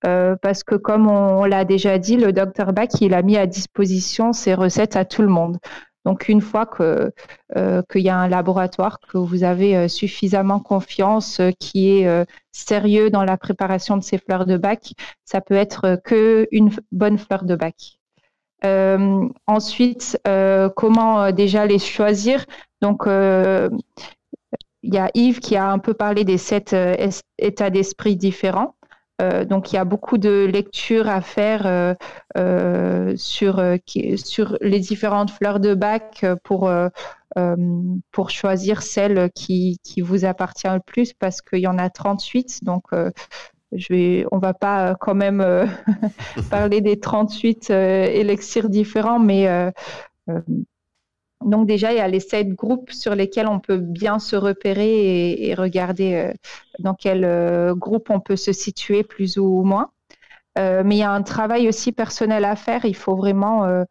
[0.02, 4.34] parce que comme on, l'a déjà dit, le Dr Bach, il a mis à disposition
[4.34, 5.58] ses recettes à tout le monde.
[6.06, 7.10] Donc une fois euh,
[7.92, 13.10] qu'il y a un laboratoire, que vous avez euh, suffisamment confiance, euh, qui est sérieux
[13.10, 14.94] dans la préparation de ces fleurs de bac,
[15.26, 17.98] ça peut être que une bonne fleur de bac.
[19.48, 20.20] ensuite,
[20.76, 22.46] comment déjà les choisir?
[22.82, 26.76] Donc il y a Yves qui a un peu parlé des sept
[27.38, 28.76] états d'esprit différents.
[29.22, 31.94] Euh, donc il y a beaucoup de lectures à faire euh,
[32.38, 33.64] euh, sur,
[34.18, 36.72] sur les différentes fleurs de bac pour,
[38.12, 42.64] pour choisir celle qui, qui vous appartient le plus parce qu'il y en a 38.
[42.64, 42.84] Donc
[43.72, 45.44] je vais, on va pas quand même
[46.50, 49.72] parler des 38 élixirs différents, mais
[51.46, 55.32] donc déjà, il y a les sept groupes sur lesquels on peut bien se repérer
[55.48, 56.34] et, regarder euh,
[56.80, 59.92] dans quel euh, groupe on peut se situer plus ou moins.
[60.58, 62.86] Euh, mais il y a un travail aussi personnel à faire.
[62.86, 63.84] Il faut vraiment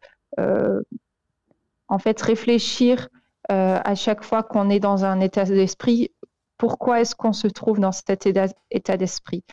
[1.87, 3.07] en fait réfléchir
[3.47, 6.11] à chaque fois qu'on est dans un état d'esprit.
[6.57, 8.27] Pourquoi est-ce qu'on se trouve dans cet
[8.71, 9.43] état d'esprit?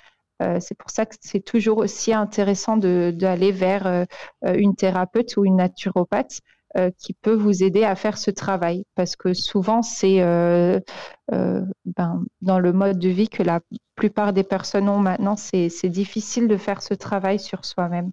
[0.58, 4.06] C'est pour ça que c'est toujours aussi intéressant d'aller vers
[4.42, 6.40] une thérapeute ou une naturopathe
[6.98, 8.84] qui peut vous aider à faire ce travail.
[8.94, 10.80] Parce que souvent, c'est euh,
[11.32, 13.60] euh, ben, dans le mode de vie que la
[13.94, 18.10] plupart des personnes ont maintenant, c'est difficile de faire ce travail sur soi-même.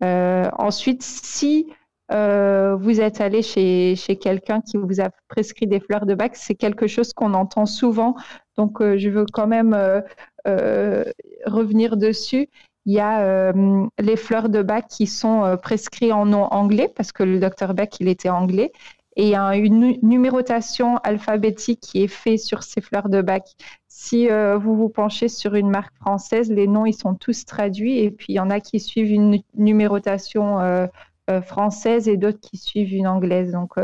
[0.00, 1.66] ensuite, si
[2.10, 6.54] vous êtes allé chez, chez quelqu'un qui vous a prescrit des fleurs de bac, c'est
[6.54, 8.14] quelque chose qu'on entend souvent.
[8.56, 9.74] Donc, je veux quand même
[11.46, 12.48] revenir dessus.
[12.86, 16.92] Il y a euh, les fleurs de bac qui sont euh, prescrites en nom anglais
[16.94, 18.72] parce que le docteur Beck, il était anglais.
[19.16, 23.44] Et il y a une numérotation alphabétique qui est faite sur ces fleurs de bac.
[23.88, 28.00] Si euh, vous vous penchez sur une marque française, les noms, ils sont tous traduits.
[28.00, 30.88] Et puis, il y en a qui suivent une numérotation
[31.44, 33.52] française et d'autres qui suivent une anglaise.
[33.52, 33.74] Donc,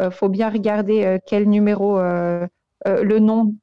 [0.00, 3.54] il faut bien regarder quel numéro, le nom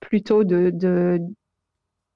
[0.00, 1.20] plutôt de, de,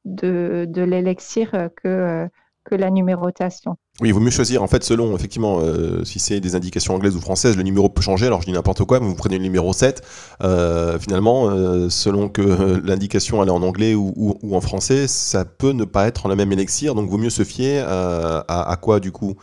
[0.05, 2.29] de, de l'élixir que, euh,
[2.65, 3.77] que la numérotation.
[4.01, 7.15] Oui, il vaut mieux choisir, en fait, selon, effectivement, euh, si c'est des indications anglaises
[7.15, 8.27] ou françaises, le numéro peut changer.
[8.27, 10.03] Alors, je dis n'importe quoi, mais vous prenez le numéro 7.
[10.43, 11.49] Euh, finalement,
[11.91, 12.43] selon que
[12.85, 16.53] l'indication elle est en anglais ou, en français, ça peut ne pas être la même
[16.53, 16.95] élixir.
[16.95, 19.37] Donc, vaut mieux se fier à quoi, du coup?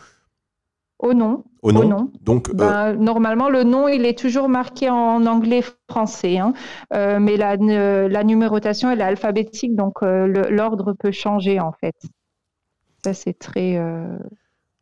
[1.02, 1.44] Au nom.
[1.62, 2.10] Au nom.
[2.22, 6.54] Donc, euh, bah, normalement, le nom, il est toujours marqué en anglais-français, hein.
[6.94, 11.96] euh, mais la, la, numérotation, elle est alphabétique, donc euh, l'ordre peut changer en fait.
[13.04, 13.80] Ça, c'est très.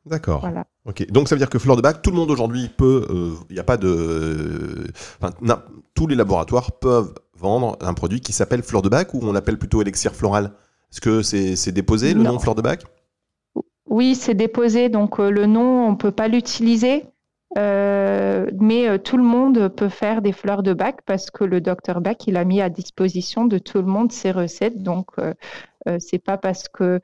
[0.07, 0.41] D'accord.
[0.41, 0.67] Voilà.
[0.85, 1.11] Ok.
[1.11, 3.07] Donc ça veut dire que fleur de bac, tout le monde aujourd'hui peut.
[3.49, 4.87] Il n'y a pas de.
[5.95, 9.59] tous les laboratoires peuvent vendre un produit qui s'appelle fleur de bac ou on l'appelle
[9.59, 10.53] plutôt élixir floral?
[10.93, 12.85] Est-ce que c'est déposé le nom fleur de bac?
[13.91, 17.07] Oui, c'est déposé, donc euh, le nom, on ne peut pas l'utiliser,
[17.59, 21.61] euh, mais euh, tout le monde peut faire des fleurs de bac parce que le
[21.61, 24.81] docteur Bach, il a mis à disposition de tout le monde ses recettes.
[24.81, 25.09] Donc,
[25.99, 27.01] c'est pas parce que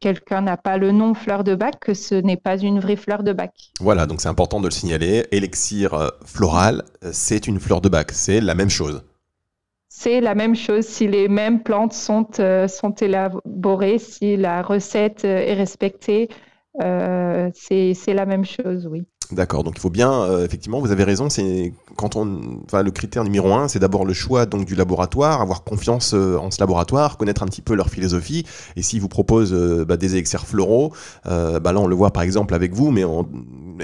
[0.00, 3.22] quelqu'un n'a pas le nom fleur de bac que ce n'est pas une vraie fleur
[3.22, 3.52] de bac.
[3.80, 5.26] Voilà, donc c'est important de le signaler.
[5.32, 9.02] Élixir floral, c'est une fleur de bac, c'est la même chose
[10.00, 12.68] c'est la même chose si les mêmes plantes sont, euh,
[13.00, 16.28] élaborées, si la recette euh, est respectée.
[16.80, 19.04] Euh, c'est la même chose, oui.
[19.30, 22.90] D'accord, donc il faut bien, euh, effectivement, vous avez raison, c'est quand on, enfin, le
[22.90, 26.58] critère numéro un, c'est d'abord le choix donc du laboratoire, avoir confiance euh, en ce
[26.60, 30.46] laboratoire, connaître un petit peu leur philosophie, et s'ils vous proposent euh, bah, des élixirs
[30.46, 30.92] floraux,
[31.24, 33.04] bah là on le voit par exemple avec vous, mais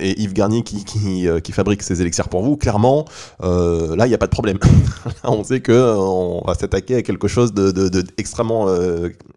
[0.00, 3.04] et Yves Garnier qui, qui, qui, fabrique ces élixirs pour vous, clairement,
[3.42, 4.58] là il n'y a pas de problème.
[5.24, 8.66] on sait que on va s'attaquer à quelque chose de, de, de extrêmement,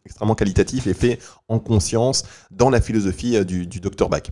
[0.06, 4.24] extrêmement qualitatif et fait en conscience dans la philosophie du, du docteur Bach.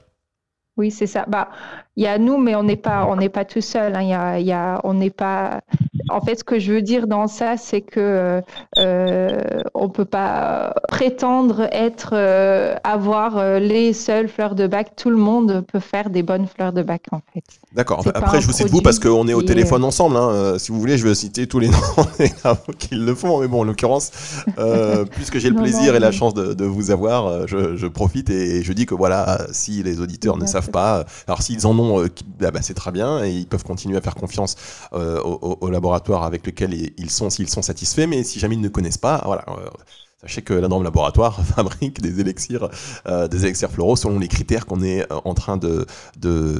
[0.77, 1.25] Oui, c'est ça.
[1.27, 1.49] Bah,
[1.97, 3.95] il y a nous, mais on n'est pas, on n'est pas tout seul.
[3.95, 4.01] Hein.
[4.01, 5.61] Il y a, y a, on n'est pas.
[6.09, 8.41] En fait, ce que je veux dire dans ça, c'est que
[8.77, 9.41] euh,
[9.73, 14.95] on peut pas prétendre être, euh, avoir euh, les seules fleurs de bac.
[14.95, 17.43] Tout le monde peut faire des bonnes fleurs de bac, en fait.
[17.73, 18.03] D'accord.
[18.13, 20.17] Après, je vous cite vous parce qu'on est au téléphone ensemble.
[20.17, 20.29] Hein.
[20.29, 23.39] Euh, si vous voulez, je vais citer tous les noms qui le font.
[23.39, 24.11] Mais bon, en l'occurrence,
[25.11, 28.63] puisque j'ai le plaisir et la chance de, de vous avoir, je, je, profite et
[28.63, 32.09] je dis que voilà, si les auditeurs ne savent pas, alors s'ils en ont euh,
[32.43, 34.55] ah bah, c'est très bien et ils peuvent continuer à faire confiance
[34.93, 38.07] euh, au, laboratoire avec lequel ils sont s'ils sont satisfaits.
[38.07, 39.45] Mais si jamais ils ne connaissent pas, voilà.
[39.49, 39.69] Euh,
[40.21, 42.69] sachez que la norme laboratoire fabrique des élixirs,
[43.07, 45.85] des élixirs floraux selon les critères qu'on est en train de,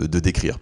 [0.08, 0.60] décrire.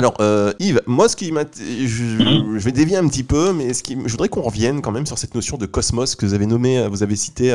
[0.00, 0.16] Alors,
[0.58, 4.10] Yves, moi, ce qui m'a, je, vais dévier un petit peu, mais ce qui, je
[4.10, 7.02] voudrais qu'on revienne quand même sur cette notion de cosmos que vous avez nommé, vous
[7.02, 7.54] avez cité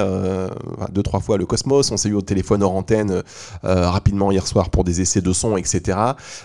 [0.92, 1.90] deux trois fois le cosmos.
[1.90, 3.24] On s'est eu au téléphone hors antenne
[3.64, 5.98] rapidement hier soir pour des essais de son, etc.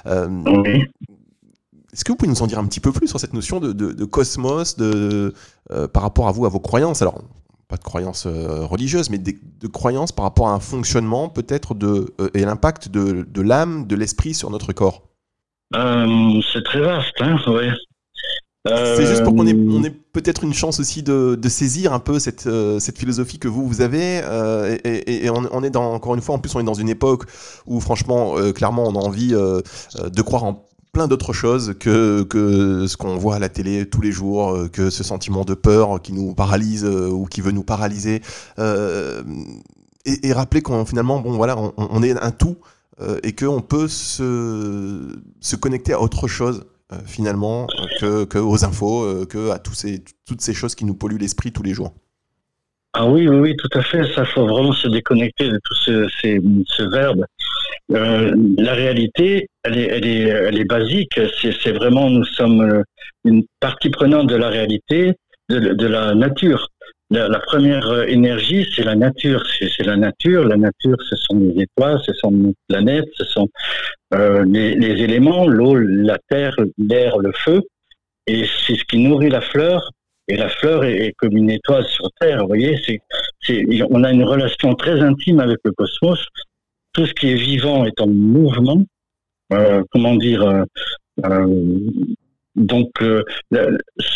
[0.06, 4.04] Est-ce que vous pouvez nous en dire un petit peu plus sur cette notion de,
[4.06, 5.34] cosmos, de,
[5.92, 7.02] par rapport à vous, à vos croyances?
[7.02, 7.20] Alors,
[7.68, 12.46] pas de croyances religieuses, mais de, croyances par rapport à un fonctionnement peut-être de et
[12.46, 15.09] l'impact de, l'âme, de l'esprit sur notre corps.
[15.72, 17.70] C'est très vaste, hein, ouais.
[18.66, 21.98] C'est juste pour qu'on ait, on ait peut-être une chance aussi de, de, saisir un
[21.98, 24.20] peu cette, euh, cette philosophie que vous, vous avez.
[24.22, 26.74] Euh, et, et on, on, est dans, encore une fois, en plus, on est dans
[26.74, 27.24] une époque
[27.66, 29.62] où, franchement, euh, clairement, on a envie euh,
[30.04, 34.02] de croire en plein d'autres choses que, que ce qu'on voit à la télé tous
[34.02, 38.20] les jours, que ce sentiment de peur qui nous paralyse ou qui veut nous paralyser.
[38.58, 42.56] et, et, rappeler qu'on finalement, bon, voilà, on, on est un tout
[43.22, 47.68] et qu'on peut se, se connecter à autre chose euh, finalement
[48.00, 51.52] que, aux infos, euh, que à tous ces, toutes ces choses qui nous polluent l'esprit
[51.52, 51.94] tous les jours.
[52.94, 54.12] Ah oui, oui, oui, tout à fait.
[54.14, 57.24] Ça faut vraiment se déconnecter de tout ce, verbe.
[57.92, 61.20] Euh, la réalité, elle est, elle est, elle est basique.
[61.40, 62.82] C'est vraiment, nous sommes
[63.24, 65.14] une partie prenante de la réalité,
[65.48, 66.69] de, de la nature.
[67.10, 69.42] La, première énergie, c'est la nature.
[69.58, 70.44] C'est la nature.
[70.44, 73.48] La nature, ce sont les étoiles, ce sont nos planètes, ce sont
[74.14, 77.62] euh, les, éléments, l'eau, la terre, l'air, le feu,
[78.26, 79.90] et c'est ce qui nourrit la fleur.
[80.28, 82.42] Et la fleur est, comme une étoile sur Terre.
[82.42, 82.76] Vous voyez,
[83.90, 86.24] on a une relation très intime avec le cosmos.
[86.92, 88.80] Tout ce qui est vivant est en mouvement.
[89.52, 90.62] Euh, comment dire euh,
[91.24, 91.46] euh
[92.56, 93.22] donc, euh,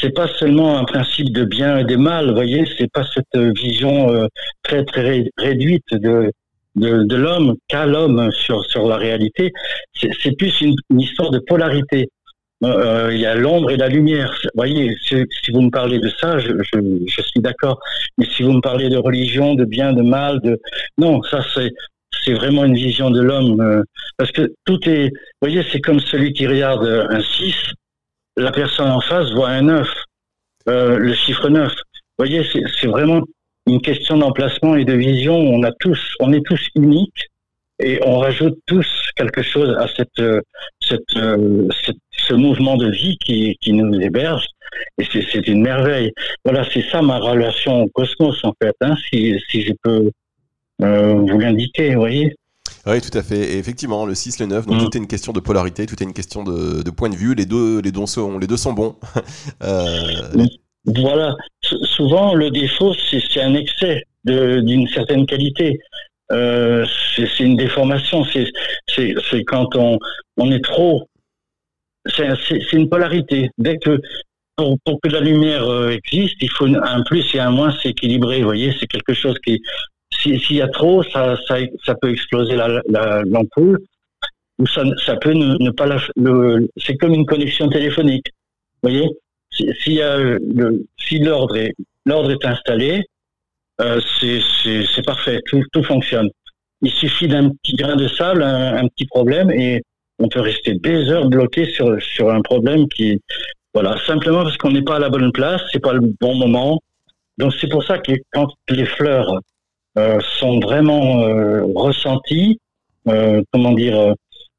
[0.01, 3.40] c'est pas seulement un principe de bien et de mal, vous voyez, c'est pas cette
[3.57, 4.27] vision euh,
[4.62, 6.33] très très réduite de
[6.77, 9.53] de, de l'homme qu'a l'homme sur, sur la réalité.
[9.94, 12.09] C'est plus une, histoire de polarité.
[12.64, 14.37] Euh, il y a l'ombre et la lumière.
[14.42, 17.79] Vous voyez, si, si, vous me parlez de ça, je, je, je suis d'accord.
[18.18, 20.61] Mais si vous me parlez de religion, de bien, de mal, de
[20.99, 21.70] non, ça c'est
[22.25, 23.83] c'est vraiment une vision de l'homme euh,
[24.16, 25.09] parce que tout est.
[25.09, 27.55] Vous voyez, c'est comme celui qui regarde un 6,
[28.37, 29.88] la personne en face voit un 9,
[30.68, 31.70] euh, le chiffre 9.
[31.70, 32.44] Vous voyez,
[32.81, 33.23] c'est vraiment
[33.66, 35.37] une question d'emplacement et de vision.
[35.37, 37.31] On a tous, on est tous uniques
[37.81, 40.40] et on rajoute tous quelque chose à cette, euh,
[40.81, 44.47] cette, euh, cette ce mouvement de vie qui, qui nous héberge.
[44.99, 46.12] Et c'est une merveille.
[46.44, 50.11] Voilà, c'est ça ma relation au cosmos en fait, hein, si, si je peux
[50.83, 52.35] euh, vous l'indiquer, vous voyez.
[52.87, 53.55] Oui, tout à fait.
[53.55, 54.85] Et effectivement, le 6, le 9, donc mm.
[54.85, 57.35] tout est une question de polarité, tout est une question de, de point de vue.
[57.35, 58.97] Les deux, les deux, sont, les deux sont bons.
[59.62, 60.47] euh.
[60.87, 61.35] Voilà.
[61.62, 65.79] souvent, le défaut, c'est un excès d'une certaine qualité.
[66.33, 68.25] Euh, c'est une déformation.
[68.25, 69.99] C'est quand on,
[70.37, 71.09] on est trop.
[72.07, 73.49] C'est une polarité.
[73.57, 73.99] Dès que
[74.57, 78.38] pour, pour, que la lumière euh, existe, il faut un plus et un moins s'équilibrer.
[78.38, 79.61] Vous voyez, c'est quelque chose qui,
[80.25, 81.37] s'il y a trop, ça,
[82.01, 83.79] peut exploser l'ampoule.
[83.79, 83.79] La,
[84.59, 85.99] ou ça, peut ne, pas la.
[86.77, 88.27] C'est comme une connexion téléphonique.
[88.83, 89.09] Vous voyez,
[89.51, 89.69] si,
[90.99, 93.03] si l'ordre est, installé,
[93.81, 96.31] euh, c'est parfait, tout, fonctionne.
[96.83, 99.83] Il suffit d'un petit grain de sable, un, petit problème, et
[100.18, 103.20] on peut rester des heures bloqué sur, sur un problème qui,
[103.72, 106.81] voilà, simplement parce qu'on n'est pas à la bonne place, c'est pas le bon moment.
[107.39, 109.41] Donc c'est pour ça que quand les fleurs
[110.38, 112.59] sont vraiment euh, ressenties,
[113.09, 114.14] euh, comment dire,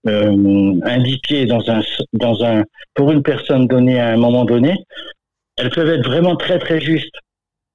[0.05, 1.81] indiquées dans un,
[2.13, 2.63] dans un,
[2.93, 4.85] pour une personne donnée à un moment donné,
[5.57, 7.15] elles peuvent être vraiment très très justes.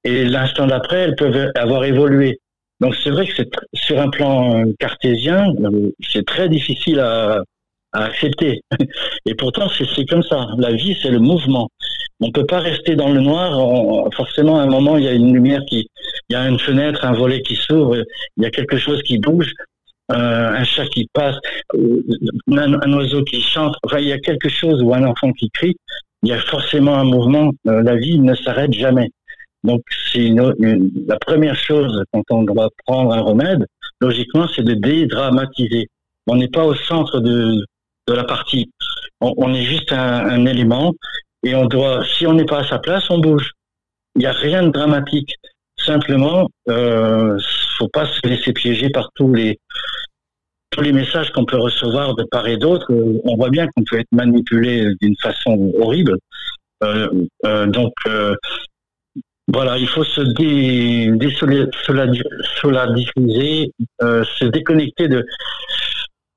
[0.04, 2.38] Et l'instant d'après, elles peuvent avoir évolué.
[2.80, 3.42] Donc c'est vrai que
[3.74, 5.52] sur un plan cartésien,
[6.08, 7.42] c'est très difficile à,
[7.92, 8.60] à accepter.
[9.26, 10.46] Et pourtant, c'est comme ça.
[10.58, 11.68] La vie, c'est le mouvement.
[12.20, 14.08] On peut pas rester dans le noir.
[14.14, 15.88] forcément, à un moment, il y a une lumière qui,
[16.28, 17.96] il y a une fenêtre, un volet qui s'ouvre,
[18.36, 19.52] il y a quelque chose qui bouge,
[20.12, 21.36] euh, un chat qui passe,
[21.74, 23.74] un, oiseau qui chante.
[23.84, 25.76] Enfin, il y a quelque chose ou un enfant qui crie.
[26.22, 27.50] Il y a forcément un mouvement.
[27.68, 29.10] Euh, la vie ne s'arrête jamais.
[29.64, 29.82] Donc,
[30.12, 30.30] c'est
[31.06, 33.66] la première chose quand on doit prendre un remède,
[34.00, 35.88] logiquement, c'est de dédramatiser.
[36.26, 37.64] On n'est pas au centre de,
[38.10, 38.70] de la partie.
[39.20, 40.92] On, est juste un, élément
[41.42, 43.52] et on doit, si on n'est pas à sa place, on bouge.
[44.16, 45.34] Il n'y a rien de dramatique.
[45.76, 47.38] Simplement, euh,
[47.78, 49.58] faut pas se laisser piéger par tous les
[50.70, 52.86] tous les messages qu'on peut recevoir de part et d'autre.
[53.24, 56.16] On voit bien qu'on peut être manipulé d'une façon horrible.
[56.82, 58.34] Euh, euh, donc euh,
[59.48, 61.10] voilà, il faut se dé,
[62.94, 65.26] diffuser, se déconnecter de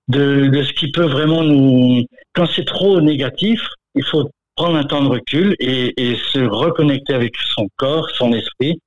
[0.07, 2.05] de, de, ce qui peut vraiment nous...
[2.33, 3.61] Quand c'est trop négatif,
[3.95, 8.79] il faut prendre un temps de recul et, se reconnecter avec son corps, son esprit.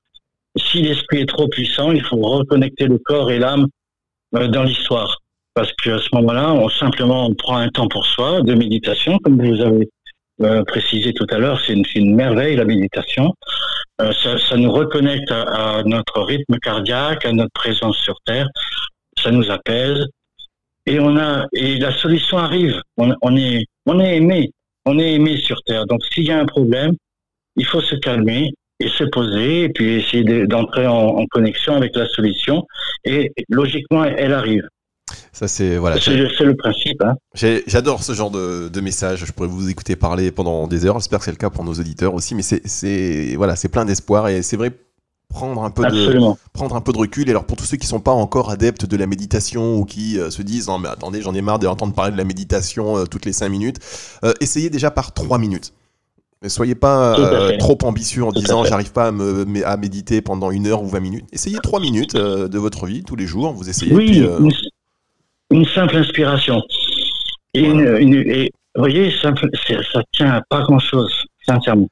[0.57, 3.67] Si l'esprit est trop puissant, il faut reconnecter le corps et l'âme
[4.35, 5.19] euh, dans l'histoire.
[5.55, 9.61] Parce qu'à ce moment-là, on simplement prend un temps pour soi de méditation, comme vous
[9.61, 9.89] avez
[10.43, 13.35] euh, précisé tout à l'heure, c'est une, une, merveille la méditation.
[14.03, 18.47] Euh, ça, nous reconnecte à, notre rythme cardiaque, à notre présence sur Terre.
[19.19, 20.05] Ça nous apaise,
[20.87, 22.81] et on a et la solution arrive.
[22.97, 24.51] On, on, est on est aimé,
[24.85, 25.87] on est aimé sur Terre.
[25.87, 26.93] Donc s'il y a un problème,
[27.57, 32.07] il faut se calmer et se poser et puis essayer d'entrer en, connexion avec la
[32.07, 32.67] solution.
[33.05, 34.63] Et logiquement, elle arrive.
[35.33, 35.99] Ça c'est voilà.
[36.01, 37.03] C'est le principe.
[37.03, 37.15] Hein.
[37.67, 39.25] J'adore ce genre de, de message.
[39.25, 40.99] Je pourrais vous écouter parler pendant des heures.
[40.99, 42.35] J'espère que c'est le cas pour nos auditeurs aussi.
[42.35, 44.73] Mais c'est voilà, c'est plein d'espoir et c'est vrai
[45.37, 46.19] prendre un peu de
[46.55, 47.29] prendre un peu de recul.
[47.29, 50.19] Et alors pour tous ceux qui sont pas encore adeptes de la méditation ou qui
[50.19, 53.05] euh, se disent non mais attendez j'en ai marre d'entendre parler de la méditation euh,
[53.05, 53.79] toutes les cinq minutes
[54.25, 55.75] euh, essayez déjà par trois minutes.
[56.43, 57.17] Ne soyez pas
[57.59, 61.01] trop ambitieux en disant j'arrive pas à, me, à méditer pendant une heure ou 20
[61.01, 61.25] minutes.
[61.33, 64.23] Essayez trois minutes de votre vie tous les jours vous essayez oui
[65.51, 66.61] une, simple inspiration.
[67.55, 67.71] Et,
[68.75, 69.33] vous voyez ça,
[69.93, 71.13] ça tient à pas grand chose
[71.47, 71.89] sincèrement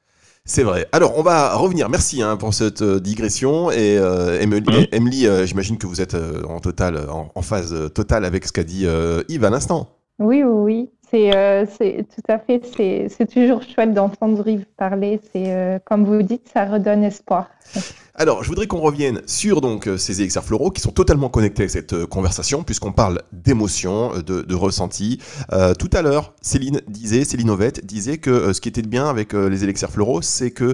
[0.47, 0.87] c'est vrai.
[0.91, 1.89] Alors, on va revenir.
[1.89, 3.71] Merci hein, pour cette euh, digression.
[3.71, 6.15] Et euh, Emily, euh, j'imagine que vous êtes
[6.47, 8.85] en, total, en, phase totale avec ce qu'a dit
[9.27, 9.89] Yves à l'instant.
[10.19, 10.89] Oui, oui, oui.
[11.09, 12.61] C'est tout à fait.
[13.09, 15.19] C'est toujours chouette d'entendre Yves parler.
[15.31, 17.47] C'est comme vous dites, ça redonne espoir.
[18.17, 21.65] Alors, je voudrais qu'on revienne sur donc euh, ces élixirs floraux qui sont totalement connectés
[21.65, 25.19] à cette euh, conversation, puisqu'on parle d'émotions, euh, de, de ressenti.
[25.79, 29.63] tout à l'heure, Céline disait, Céline Ovette disait que ce qui était bien avec les
[29.63, 30.73] élixirs floraux, c'est que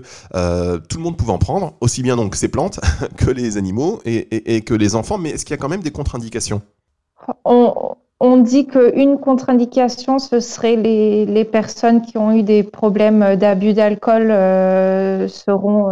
[0.89, 2.79] tout le monde pouvait en prendre, aussi bien donc ces plantes
[3.17, 5.17] que les animaux et, et, que les enfants.
[5.17, 6.61] Mais est-ce qu'il y a quand même des contre-indications?
[7.45, 13.73] On, on, dit qu'une contre-indication, ce serait les, personnes qui ont eu des problèmes d'abus
[13.73, 14.29] d'alcool
[15.29, 15.89] seront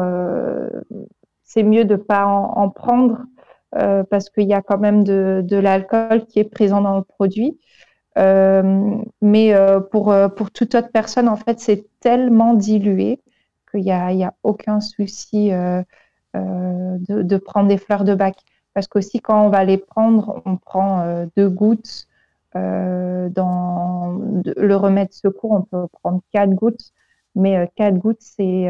[1.50, 3.24] c'est mieux de pas en, prendre
[3.76, 7.60] euh, parce qu'il y a quand même de, l'alcool qui est présent dans le produit.
[8.18, 13.20] Euh, mais euh, pour, pour toute autre personne, en fait, c'est tellement dilué
[13.72, 15.50] qu'il n'y a, y a aucun souci
[16.36, 18.36] de, prendre des fleurs de bac.
[18.76, 22.08] Parce qu'aussi, quand on va les prendre, on prend deux gouttes.
[22.56, 26.94] Dans le remède secours, on peut prendre quatre gouttes,
[27.36, 28.70] mais quatre gouttes, c'est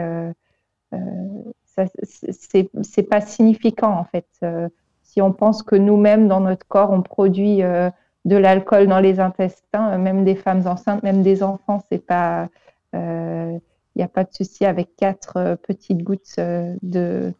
[2.82, 4.28] c'est pas significant en fait.
[4.44, 4.70] Euh,
[5.04, 7.90] si on pense que nous-mêmes, dans notre corps, on produit euh,
[8.26, 12.50] de l'alcool dans les intestins, euh, même des femmes enceintes, même des enfants, c'est pas,
[12.94, 13.62] il
[13.96, 17.34] n'y a pas de souci avec quatre petites gouttes de,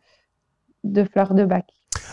[0.84, 1.66] de fleurs de bac.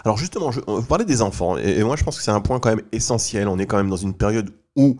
[0.04, 2.60] Alors justement, je, vous parlez des enfants, et, moi je pense que c'est un point
[2.60, 3.48] quand même essentiel.
[3.48, 4.96] On est quand même dans une période où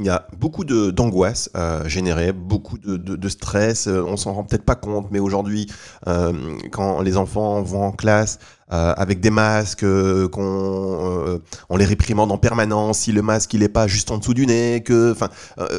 [0.00, 3.86] il y a beaucoup d'angoisse euh, générée, beaucoup de, de, stress.
[3.86, 5.70] Euh, on s'en rend peut-être pas compte, mais aujourd'hui,
[6.08, 6.32] euh,
[6.70, 8.38] quand les enfants vont en classe,
[8.72, 13.52] euh, avec des masques, euh, qu'on euh, on les réprimande en permanence, si le masque
[13.52, 15.28] il est pas juste en dessous du nez, que, enfin,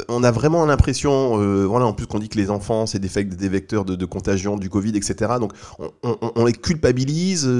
[0.08, 1.36] on a vraiment l'impression,
[1.66, 4.56] voilà, en plus qu'on dit que les enfants c'est des, des vecteurs de, de, contagion
[4.56, 5.32] du Covid, etc.
[5.40, 7.50] Donc on, on, on les culpabilise,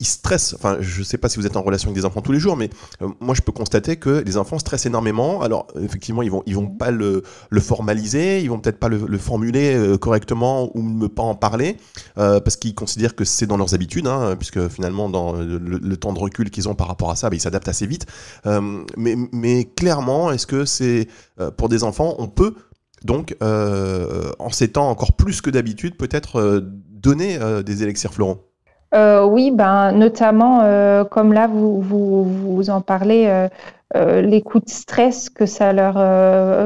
[0.00, 0.54] ils stressent.
[0.54, 2.56] Enfin, je sais pas si vous êtes en relation avec des enfants tous les jours,
[2.56, 2.68] mais
[3.20, 5.40] moi je peux constater que les enfants stressent énormément.
[5.40, 9.06] Alors effectivement, ils vont ils vont pas le, le formaliser, ils vont peut-être pas le,
[9.06, 11.78] le formuler correctement ou ne pas en parler
[12.16, 16.18] parce qu'ils considèrent que c'est dans leurs habitudes hein, puisque finalement, dans le, temps de
[16.18, 18.06] recul qu'ils ont par rapport à ça, bah, ils s'adaptent assez vite.
[18.96, 21.08] mais, mais, clairement, est-ce que c'est
[21.56, 22.54] pour des enfants, on peut
[23.04, 28.44] donc, en ces temps encore plus que d'habitude, peut-être donner des élixirs floraux
[28.94, 33.48] Oui, ben, notamment, comme là, vous, vous, vous en parlez,
[33.94, 35.94] les coups de stress que ça, leur,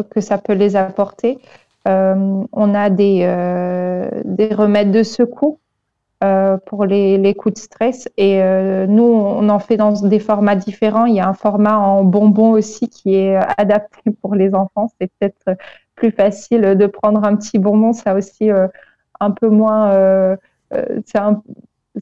[0.08, 1.38] que ça peut les apporter.
[1.86, 3.20] on a des,
[4.24, 5.58] des remèdes de secours
[6.24, 8.08] euh, pour les, les, coups de stress.
[8.16, 11.04] Et euh, nous, on en fait dans des formats différents.
[11.04, 14.88] Il y a un format en bonbon aussi qui est adapté pour les enfants.
[14.98, 15.58] C'est peut-être
[15.96, 17.92] plus facile de prendre un petit bonbon.
[17.92, 18.68] Ça aussi euh,
[19.20, 20.36] un peu moins.
[21.04, 21.42] c'est un,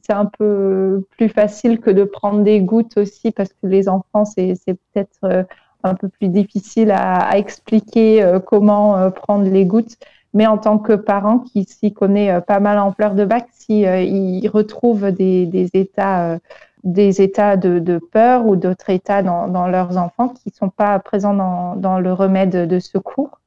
[0.09, 4.55] un, peu plus facile que de prendre des gouttes aussi parce que les enfants, c'est
[4.65, 5.45] peut-être
[5.83, 9.97] un peu plus difficile à expliquer comment prendre les gouttes.
[10.33, 13.47] Mais en tant que parent qui s'y connaît euh, pas mal en fleurs de bac,
[13.51, 16.39] si euh, retrouve des, états, euh,
[16.83, 20.99] des états de, de, peur ou d'autres états dans, leurs enfants qui ne sont pas
[20.99, 21.33] présents
[21.75, 23.39] dans, le remède de secours,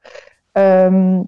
[0.57, 1.23] euh,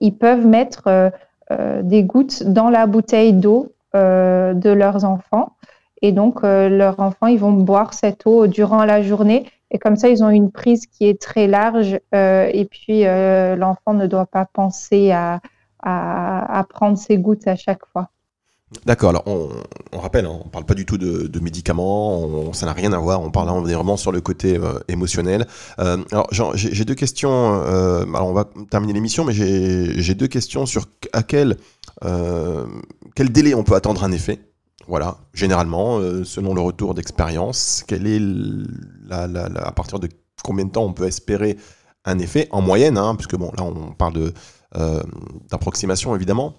[0.00, 1.10] ils peuvent mettre
[1.50, 5.56] euh, des gouttes dans la bouteille d'eau euh, de leurs enfants.
[6.04, 10.08] Et donc, leurs enfants, ils vont boire cette eau durant la journée et comme ça,
[10.10, 14.26] ils ont une prise qui est très large euh, et puis euh, l'enfant ne doit
[14.26, 15.40] pas penser à,
[15.82, 18.10] à, prendre ses gouttes à chaque fois.
[18.86, 22.72] D'accord, alors on, rappelle, hein, on ne parle pas du tout de, médicaments, ça n'a
[22.72, 25.46] rien à voir, on parle vraiment sur le côté euh, émotionnel.
[25.76, 31.22] alors j'ai deux questions, alors on va terminer l'émission, mais j'ai deux questions sur à
[31.22, 31.56] quel,
[32.00, 34.40] quel délai on peut attendre un effet
[34.88, 39.24] voilà, généralement, euh, selon le retour d'expérience, quel est la,
[39.56, 40.08] à partir de
[40.42, 41.56] combien de temps on peut espérer
[42.04, 44.32] un effet en moyenne, hein, puisque bon, là on parle
[44.76, 45.02] euh,
[45.50, 46.54] d'approximation évidemment.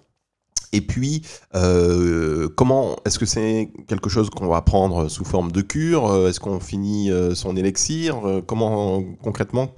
[0.71, 1.21] Et puis,
[1.53, 6.27] euh, comment est-ce que c'est quelque chose qu'on va prendre sous forme de cure?
[6.27, 8.41] Est-ce qu'on finit son élixir?
[8.47, 9.75] Comment concrètement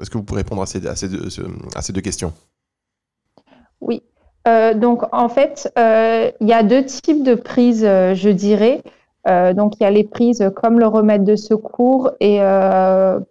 [0.00, 2.34] Est-ce que vous pouvez répondre à ces, à ces deux questions?
[3.80, 4.02] Oui,
[4.46, 8.82] euh, donc, en fait, euh, il y a deux types de prises, euh, je dirais.
[9.26, 12.40] donc, il y a les prises comme le remède de secours et,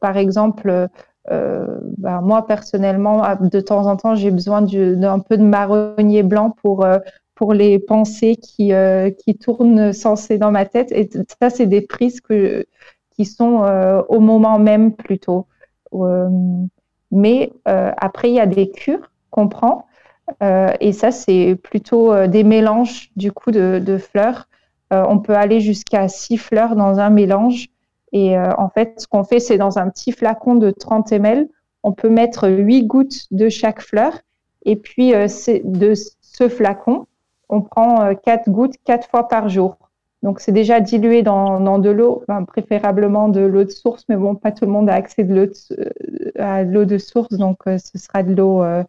[0.01, 0.87] par exemple,
[1.29, 6.83] ben, moi personnellement, de temps en temps, j'ai besoin d'un peu de marronnier blanc pour
[7.35, 8.71] pour les pensées qui
[9.19, 10.91] qui tournent sensées dans ma tête.
[10.91, 11.07] Et
[11.39, 12.65] ça, c'est des prises que
[13.11, 13.63] qui sont
[14.09, 15.45] au moment même plutôt.
[17.11, 19.85] mais après, il y a des cures qu'on prend.
[20.41, 24.47] Euh, et ça, c'est plutôt euh, des mélanges du coup de, fleurs.
[24.91, 27.67] Euh, on peut aller jusqu'à six fleurs dans un mélange.
[28.15, 31.47] Et en fait, ce qu'on fait, c'est dans un petit flacon de 30 ml,
[31.81, 34.13] on peut mettre huit gouttes de chaque fleur.
[34.65, 37.07] Et puis, de ce flacon,
[37.49, 39.77] on prend quatre gouttes quatre fois par jour.
[40.21, 44.51] Donc, c'est déjà dilué dans, de l'eau, préférablement de l'eau de source, mais bon, pas
[44.51, 45.51] tout le monde a accès de
[46.37, 48.83] à l'eau de source, donc ce sera de l'eau euh,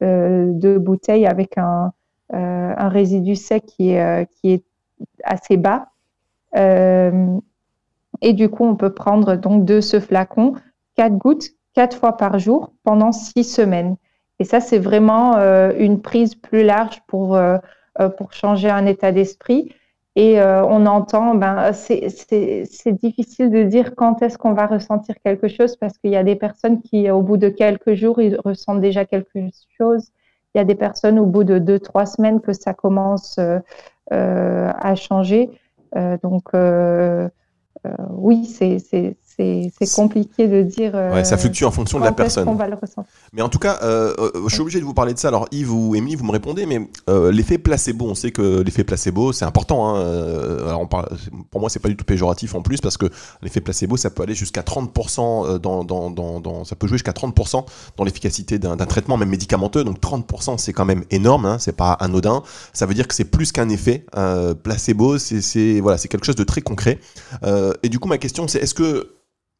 [0.00, 1.92] de bouteilles avec un,
[2.34, 4.64] euh, un, résidu sec qui est, euh, qui est
[5.24, 5.88] assez bas.
[6.54, 10.54] et du coup, on peut prendre donc de ce flacon
[10.96, 13.96] quatre gouttes quatre fois par jour pendant six semaines.
[14.40, 15.36] Et ça, c'est vraiment
[15.78, 17.38] une prise plus large pour,
[18.16, 19.72] pour changer un état d'esprit.
[20.18, 25.46] Et euh, on entend, ben, c'est difficile de dire quand est-ce qu'on va ressentir quelque
[25.46, 28.80] chose parce qu'il y a des personnes qui, au bout de quelques jours, ils ressentent
[28.80, 29.38] déjà quelque
[29.78, 30.10] chose.
[30.54, 33.60] Il y a des personnes au bout de deux, trois semaines que ça commence euh,
[34.12, 35.50] euh, à changer.
[36.24, 36.48] donc,
[38.10, 40.94] oui, c'est c'est compliqué de dire.
[40.94, 42.48] ouais, ça fluctue en fonction de la personne.
[43.32, 45.28] mais en tout cas, euh, euh, je suis obligé de vous parler de ça.
[45.28, 48.84] Alors, Yves ou Émilie, vous me répondez, mais euh, l'effet placebo, on sait que l'effet
[48.84, 49.88] placebo, c'est important.
[49.88, 50.00] Hein.
[50.66, 51.08] Alors, on parle,
[51.50, 53.06] pour moi, c'est pas du tout péjoratif en plus, parce que
[53.42, 57.64] l'effet placebo, ça peut aller jusqu'à 30%, dans, dans, dans, ça peut jouer jusqu'à 30%
[57.96, 59.84] dans l'efficacité d'un traitement, même médicamenteux.
[59.84, 62.42] Donc, 30%, c'est quand même énorme, hein, c'est pas anodin.
[62.72, 64.04] Ça veut dire que c'est plus qu'un effet.
[64.62, 66.98] placebo, c'est voilà, quelque chose de très concret.
[67.82, 69.18] et du coup, ma question, c'est est-ce que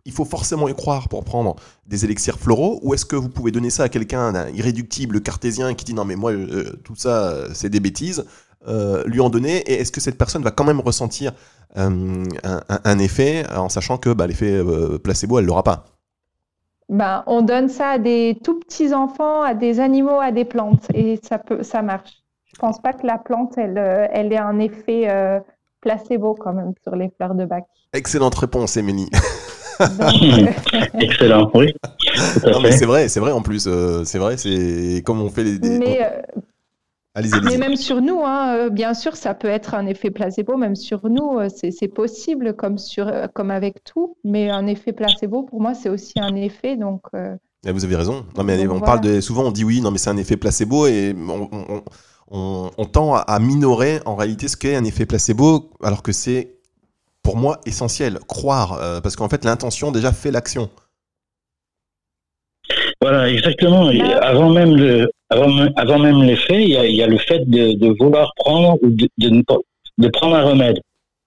[0.08, 1.54] il faut forcément y croire pour prendre
[1.86, 5.74] des élixirs floraux Ou est-ce que vous pouvez donner ça à quelqu'un d'un irréductible cartésien
[5.74, 8.24] qui dit non mais moi euh, tout ça c'est des bêtises
[8.66, 11.32] euh, lui en donner et est-ce que cette personne va quand même ressentir
[11.76, 14.60] euh, un, effet en sachant que bah, l'effet
[15.04, 15.84] placebo elle l'aura pas?
[16.88, 20.86] Ben, on donne ça à des tout petits enfants, à des animaux, à des plantes
[20.94, 22.22] et ça peut ça marche.
[22.46, 25.06] Je pense pas que la plante elle, elle ait un effet
[25.82, 27.66] placebo quand même sur les fleurs de bac.
[27.92, 29.10] Excellente réponse Émilie.
[31.00, 31.72] Excellent, oui.
[32.46, 33.66] Non, mais c'est vrai, c'est vrai en plus.
[33.66, 35.58] Euh, c'est vrai, c'est comme on fait les.
[35.58, 36.40] Mais, euh.
[37.42, 40.76] Mais même sur nous, hein, euh, bien sûr, ça peut être un effet placebo, même
[40.76, 44.16] sur nous, euh, c'est possible, comme, sur, euh, comme avec tout.
[44.22, 46.76] Mais un effet placebo, pour moi, c'est aussi un effet.
[46.76, 47.34] Donc, euh,
[47.66, 48.24] Ah, vous avez raison.
[48.36, 48.86] Non, mais Donc, on voilà.
[48.86, 49.20] parle de.
[49.20, 51.82] Souvent, on dit oui, non, mais c'est un effet placebo et on, on-
[52.30, 56.12] on- on tend à, à minorer en réalité ce qu'est un effet placebo, alors que
[56.12, 56.57] c'est
[57.28, 58.18] pour moi essentiel.
[58.26, 60.70] Croire, euh, parce qu'en fait, l'intention déjà fait l'action.
[63.02, 63.90] Voilà, exactement.
[64.22, 67.94] Avant même le, avant, même- faits, il y a, il y a le fait de,
[68.00, 70.80] vouloir prendre ou de, de, prendre un remède.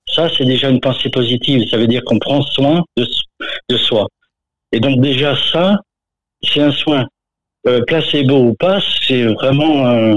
[0.07, 1.69] Ça, c'est déjà une pensée positive.
[1.69, 3.05] Ça veut dire qu'on prend soin de,
[3.69, 4.07] de soi.
[4.71, 5.77] Et donc déjà ça,
[6.41, 7.05] c'est un soin.
[7.67, 10.15] Euh, placebo ou pas, c'est vraiment euh,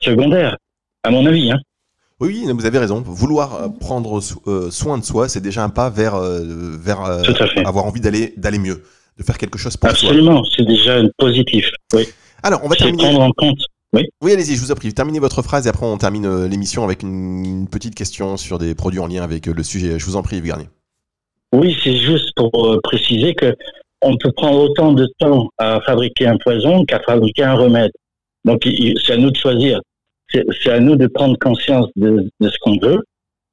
[0.00, 0.56] secondaire,
[1.02, 1.52] à mon avis.
[1.52, 1.58] Hein.
[2.20, 3.02] Oui, oui, vous avez raison.
[3.06, 6.40] Vouloir euh, prendre so- euh, soin de soi, c'est déjà un pas vers, euh,
[6.78, 7.22] vers euh,
[7.64, 8.82] avoir envie d'aller d'aller mieux,
[9.18, 10.08] de faire quelque chose pour soi.
[10.10, 11.70] Absolument, c'est déjà positif.
[11.94, 12.06] Oui.
[12.42, 13.04] Alors, on va terminer.
[13.04, 13.58] prendre en compte.
[13.92, 14.92] Oui, allez-y, je vous en prie.
[14.94, 18.74] Terminez votre phrase et après on termine l'émission avec une, une petite question sur des
[18.76, 19.98] produits en lien avec le sujet.
[19.98, 20.68] Je vous en prie, Yves Garnier.
[21.52, 23.56] Oui, c'est juste pour préciser que
[24.02, 27.90] on peut prendre autant de temps à fabriquer un poison qu'à fabriquer un remède.
[28.44, 29.80] Donc, c'est à nous de choisir.
[30.32, 33.02] C'est à nous de prendre conscience de, de ce qu'on veut,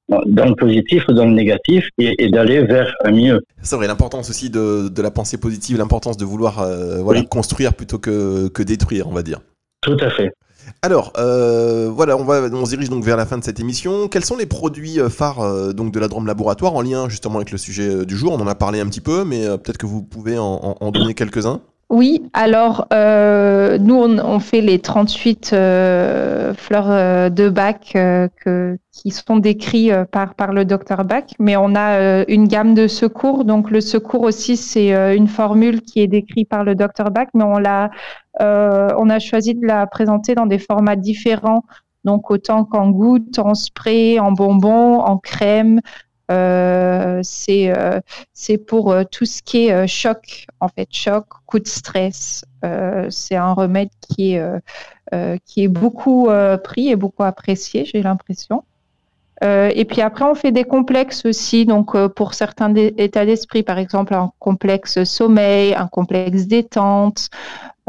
[0.09, 3.41] dans le positif ou dans le négatif, et, et d'aller vers un mieux.
[3.61, 7.28] C'est vrai, l'importance aussi de, de la pensée positive, l'importance de vouloir euh, voilà, Oui.
[7.28, 9.39] construire plutôt que, que détruire, on va dire.
[9.82, 10.32] Tout à fait.
[10.82, 14.07] Alors, euh, voilà, on, va, on se dirige donc vers la fin de cette émission.
[14.09, 17.38] Quels sont les produits euh, phares euh, donc de la Drôme Laboratoire en lien justement
[17.38, 18.34] avec le sujet du jour?
[18.34, 20.91] On en a parlé un petit peu, mais peut-être que vous pouvez en, en- en
[20.91, 21.61] donner quelques-uns.
[21.90, 28.28] Oui, alors euh, nous on, fait les 38 euh, fleurs euh, de Bach euh,
[28.92, 33.46] qui sont décrits par, le docteur Bach, mais on a une gamme de secours.
[33.46, 37.46] Donc le secours aussi c'est une formule qui est décrite par le docteur Bach, mais
[37.46, 37.90] on l'a
[38.40, 41.64] on a choisi de la présenter dans des formats différents.
[42.04, 45.80] Donc autant qu'en gouttes, en spray, en bonbons, en crème.
[46.30, 48.01] Euh, c'est euh,
[48.34, 52.45] c'est pour euh, tout ce qui est choc, en fait, choc, coup de stress.
[53.09, 56.30] C'est un remède qui est, qui est beaucoup
[56.63, 58.63] pris et beaucoup apprécié, j'ai l'impression.
[59.43, 63.63] Euh, et puis après, on fait des complexes aussi, donc euh, pour certains états d'esprit,
[63.63, 67.30] par exemple un complexe sommeil, un complexe détente,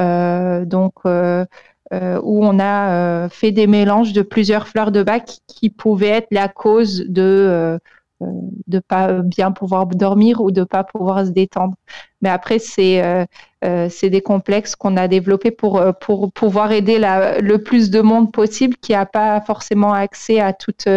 [0.00, 6.08] euh, donc où on a fait des mélanges de plusieurs fleurs de bac qui pouvaient
[6.08, 7.80] être la cause de
[8.20, 11.74] de pas bien pouvoir dormir ou de pas pouvoir se détendre.
[12.20, 13.24] Mais après, c'est euh,
[13.64, 18.00] euh, c'est des complexes qu'on a développés pour euh, pour pouvoir aider le plus de
[18.00, 20.88] monde possible qui n'a pas forcément accès à toutes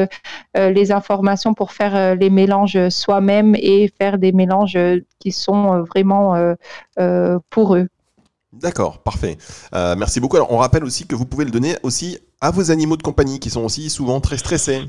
[0.56, 4.78] les informations pour faire les mélanges soi-même et faire des mélanges
[5.20, 6.56] qui sont vraiment
[7.50, 7.88] pour eux.
[8.54, 9.38] D'accord, parfait.
[9.74, 10.36] Merci beaucoup.
[10.36, 13.40] Alors, on rappelle aussi que vous pouvez le donner aussi à vos animaux de compagnie
[13.40, 14.82] qui sont aussi souvent très stressés.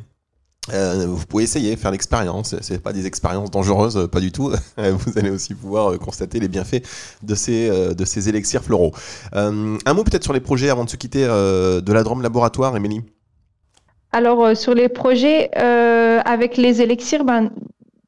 [0.71, 2.55] Euh, vous pouvez essayer, faire l'expérience.
[2.61, 4.53] C'est pas des expériences dangereuses, euh, pas du tout.
[4.77, 6.83] vous allez aussi pouvoir euh, constater les bienfaits
[7.23, 8.93] de ces, de ces élixirs floraux.
[9.33, 13.03] Un mot peut-être sur les projets avant de se quitter de la Drôme Laboratoire, Émilie?
[14.13, 17.51] Alors, sur les projets avec les élixirs, ben,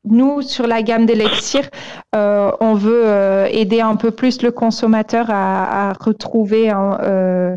[0.05, 1.69] nous, sur la gamme d'élixirs,
[2.13, 3.07] on veut
[3.51, 7.57] aider un peu plus le consommateur à, retrouver hein,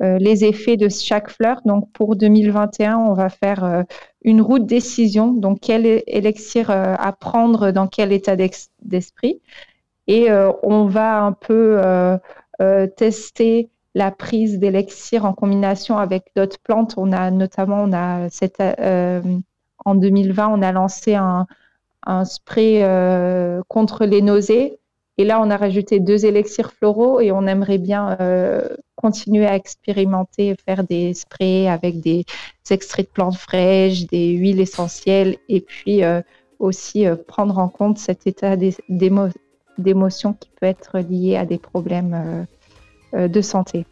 [0.00, 1.60] les effets de chaque fleur.
[1.64, 3.84] Donc, pour 2021, on va faire
[4.26, 5.32] une route décision.
[5.32, 9.40] Donc, quel élixir euh, à prendre dans quel état d'esprit.
[10.08, 12.18] Et euh, on va un peu euh,
[12.96, 16.94] tester la prise d'élixir en combinaison avec d'autres plantes.
[16.98, 18.28] On a notamment, on a
[19.84, 21.46] en 2020, on a lancé un,
[22.24, 22.84] spray
[23.68, 24.78] contre les nausées.
[25.18, 29.56] Et là, on a rajouté deux élixirs floraux et on aimerait bien euh, continuer à
[29.56, 32.24] expérimenter, faire des sprays avec des
[32.70, 36.20] extraits de plantes fraîches, des huiles essentielles et puis euh,
[36.58, 39.32] aussi euh, prendre en compte cet état d'é- d'émo-
[39.78, 42.46] d'émotion qui peut être lié à des problèmes
[43.12, 43.84] de santé.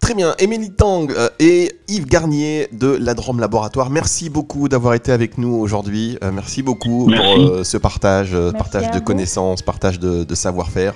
[0.00, 4.94] Très bien, Émilie Tang euh, et Yves Garnier de la Drôme Laboratoire, merci beaucoup d'avoir
[4.94, 6.18] été avec nous aujourd'hui.
[6.24, 7.22] Euh, merci beaucoup Merci.
[7.24, 9.04] pour euh, ce partage, Merci partage de vous.
[9.04, 10.94] connaissances, partage de, de savoir-faire.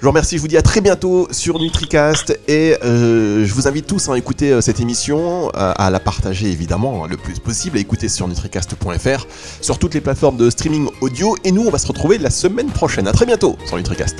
[0.00, 3.66] Je vous remercie, je vous dis à très bientôt sur NutriCast et euh, je vous
[3.66, 7.76] invite tous à écouter euh, cette émission, euh, à la partager évidemment le plus possible,
[7.78, 9.26] à écouter sur nutricast.fr,
[9.60, 12.68] sur toutes les plateformes de streaming audio et nous on va se retrouver la semaine
[12.68, 13.08] prochaine.
[13.08, 14.18] À très bientôt sur NutriCast.